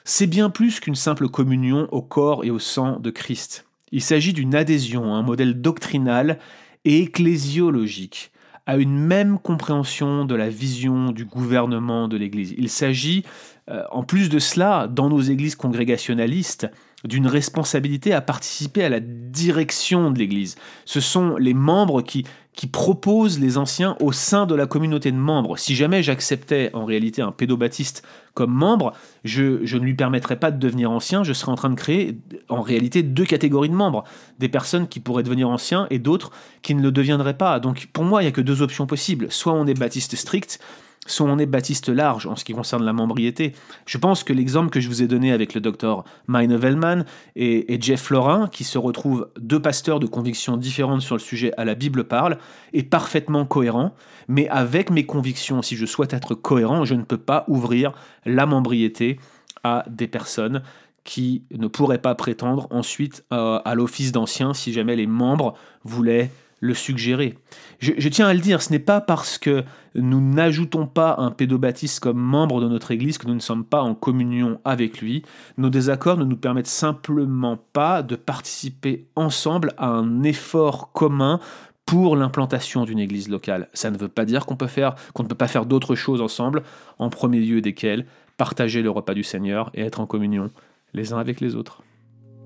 c'est 0.03 0.27
bien 0.27 0.51
plus 0.51 0.81
qu'une 0.81 0.97
simple 0.97 1.29
communion 1.29 1.89
au 1.93 2.03
corps 2.03 2.45
et 2.45 2.51
au 2.51 2.59
sang 2.59 2.99
de 2.99 3.11
Christ. 3.11 3.65
Il 3.93 4.03
s'agit 4.03 4.33
d'une 4.33 4.57
adhésion 4.57 5.15
à 5.15 5.19
un 5.19 5.23
modèle 5.23 5.61
doctrinal 5.61 6.41
et 6.85 7.03
ecclésiologique, 7.03 8.33
à 8.67 8.77
une 8.77 8.99
même 8.99 9.39
compréhension 9.39 10.25
de 10.25 10.35
la 10.35 10.49
vision 10.49 11.13
du 11.13 11.25
gouvernement 11.25 12.09
de 12.09 12.17
l'Église. 12.17 12.57
Il 12.59 12.69
s'agit, 12.69 13.25
euh, 13.71 13.85
en 13.93 14.03
plus 14.03 14.29
de 14.29 14.41
cela, 14.41 14.89
dans 14.89 15.09
nos 15.09 15.21
églises 15.21 15.55
congrégationalistes, 15.55 16.67
d'une 17.07 17.27
responsabilité 17.27 18.13
à 18.13 18.21
participer 18.21 18.85
à 18.85 18.89
la 18.89 19.01
direction 19.01 20.11
de 20.11 20.19
l'Église. 20.19 20.57
Ce 20.85 21.01
sont 21.01 21.37
les 21.37 21.55
membres 21.55 22.03
qui, 22.03 22.25
qui 22.55 22.67
proposent 22.67 23.39
les 23.39 23.59
anciens 23.59 23.97
au 24.01 24.13
sein 24.13 24.47
de 24.47 24.55
la 24.55 24.67
communauté 24.67 25.13
de 25.13 25.17
membres. 25.17 25.59
Si 25.59 25.75
jamais 25.75 26.03
j'acceptais 26.03 26.71
en 26.73 26.85
réalité 26.85 27.21
un 27.21 27.33
pédobaptiste 27.33 28.07
comme 28.33 28.53
membre, 28.53 28.93
je, 29.25 29.65
je, 29.67 29.77
ne 29.77 29.85
lui 29.85 29.95
permettrais 29.95 30.39
pas 30.39 30.51
de 30.51 30.59
devenir 30.59 30.91
ancien, 30.91 31.25
je 31.25 31.33
serais 31.33 31.53
en 31.53 31.57
train 31.57 31.71
de 31.71 31.75
créer 31.75 32.17
en 32.49 32.63
réalité 32.63 33.03
deux 33.03 33.27
catégories 33.27 33.69
de 33.69 33.75
membres. 33.75 34.05
Des 34.39 34.49
personnes 34.49 34.89
qui 34.89 35.01
pourraient 35.01 35.23
devenir 35.23 35.49
anciens 35.49 35.87
et 35.91 35.99
d'autres 35.99 36.31
qui 36.63 36.75
ne 36.75 36.83
le 36.83 36.93
deviendraient 36.93 37.37
pas. 37.37 37.61
Donc 37.61 37.89
pour 37.93 38.05
moi, 38.05 38.23
il 38.23 38.25
n'y 38.25 38.29
a 38.29 38.33
que 38.33 38.41
deux 38.41 38.63
options 38.63 38.87
possibles. 38.87 39.27
Soit 39.31 39.53
on 39.53 39.67
est 39.67 39.79
baptiste 39.79 40.17
strict, 40.17 40.61
soit 41.07 41.27
on 41.27 41.39
est 41.39 41.47
baptiste 41.47 41.89
large 41.89 42.27
en 42.27 42.37
ce 42.37 42.45
qui 42.45 42.53
concerne 42.53 42.85
la 42.85 42.93
membriété. 42.93 43.53
Je 43.87 43.99
pense 43.99 44.25
que 44.25 44.33
l'exemple 44.33 44.71
que 44.71 44.81
je 44.81 44.89
vous 44.89 45.03
ai 45.03 45.07
donné 45.07 45.33
avec 45.33 45.55
le 45.55 45.61
docteur 45.61 46.05
Mine 46.29 46.57
Vellman 46.57 47.05
et, 47.37 47.79
Jeff 47.81 48.11
Lorin, 48.11 48.49
qui 48.49 48.65
se 48.65 48.79
retrouvent 48.79 49.29
deux 49.39 49.61
pasteurs 49.61 50.01
de 50.01 50.07
convictions 50.07 50.57
différentes 50.57 51.03
sur 51.03 51.15
le 51.15 51.21
sujet 51.21 51.53
à 51.57 51.65
la 51.65 51.75
Bible 51.75 52.05
parle, 52.05 52.39
est 52.73 52.83
parfaitement 52.83 53.45
cohérent, 53.45 53.95
mais 54.29 54.49
avec 54.49 54.91
mes 54.91 55.05
convictions, 55.05 55.63
si 55.63 55.77
je 55.77 55.87
souhaite 55.87 56.15
être 56.15 56.35
cohérent, 56.35 56.85
je 56.85 56.95
ne 56.95 57.03
peux 57.03 57.19
pas 57.19 57.45
ouvrir 57.49 57.93
la 58.25 58.47
membriété 58.47 59.19
à 59.63 59.85
des 59.89 60.09
personnes 60.09 60.63
qui 61.05 61.45
ne 61.51 61.67
pourraient 61.67 61.99
pas 61.99 62.15
prétendre 62.15 62.67
ensuite 62.71 63.25
euh, 63.33 63.61
à 63.65 63.75
l'office 63.75 64.11
d'ancien 64.11 64.55
si 64.55 64.73
jamais 64.73 64.97
les 64.97 65.07
membres 65.07 65.55
voulaient 65.85 66.31
le 66.65 66.73
suggérer. 66.73 67.39
Je, 67.79 68.09
tiens 68.09 68.27
à 68.27 68.33
le 68.33 68.41
dire, 68.41 68.63
ce 68.63 68.73
n'est 68.73 68.79
pas 68.79 69.03
parce 69.03 69.37
que 69.37 69.65
nous 69.95 70.21
n'ajoutons 70.21 70.87
pas 70.87 71.17
un 71.19 71.31
pédobaptiste 71.31 72.01
comme 72.01 72.19
membre 72.19 72.63
de 72.63 72.69
notre 72.69 72.91
Église 72.91 73.19
que 73.19 73.27
nous 73.27 73.35
ne 73.35 73.41
sommes 73.41 73.65
pas 73.65 73.83
en 73.83 73.95
communion 73.95 74.59
avec 74.65 75.03
lui. 75.03 75.23
Nos 75.59 75.69
désaccords 75.69 76.17
ne 76.17 76.25
nous 76.25 76.39
permettent 76.39 76.67
simplement 76.67 77.59
pas 77.75 78.03
de 78.03 78.17
participer 78.17 79.07
ensemble 79.15 79.75
à 79.77 79.89
un 79.89 80.23
effort 80.23 80.91
commun 80.93 81.39
pour 81.85 82.17
l'implantation 82.17 82.85
d'une 82.85 82.99
église 82.99 83.29
locale. 83.29 83.69
Ça 83.75 83.91
ne 83.91 83.99
veut 83.99 84.09
pas 84.09 84.25
dire 84.25 84.47
qu'on 84.47 84.55
ne 84.55 85.29
peut 85.29 85.35
pas 85.35 85.49
faire 85.49 85.67
d'autres 85.67 85.95
choses 85.95 86.23
ensemble, 86.23 86.63
en 86.99 87.11
premier 87.11 87.41
lieu 87.41 87.61
desquelles 87.61 88.07
partager 88.39 88.81
le 88.81 88.91
repas 88.91 89.13
du 89.13 89.23
Seigneur 89.23 89.71
et 89.75 89.83
être 89.83 90.01
en 90.01 90.07
communion 90.07 90.51
les 90.95 91.13
uns 91.13 91.19
avec 91.19 91.43
les 91.43 91.57
autres. 91.57 91.84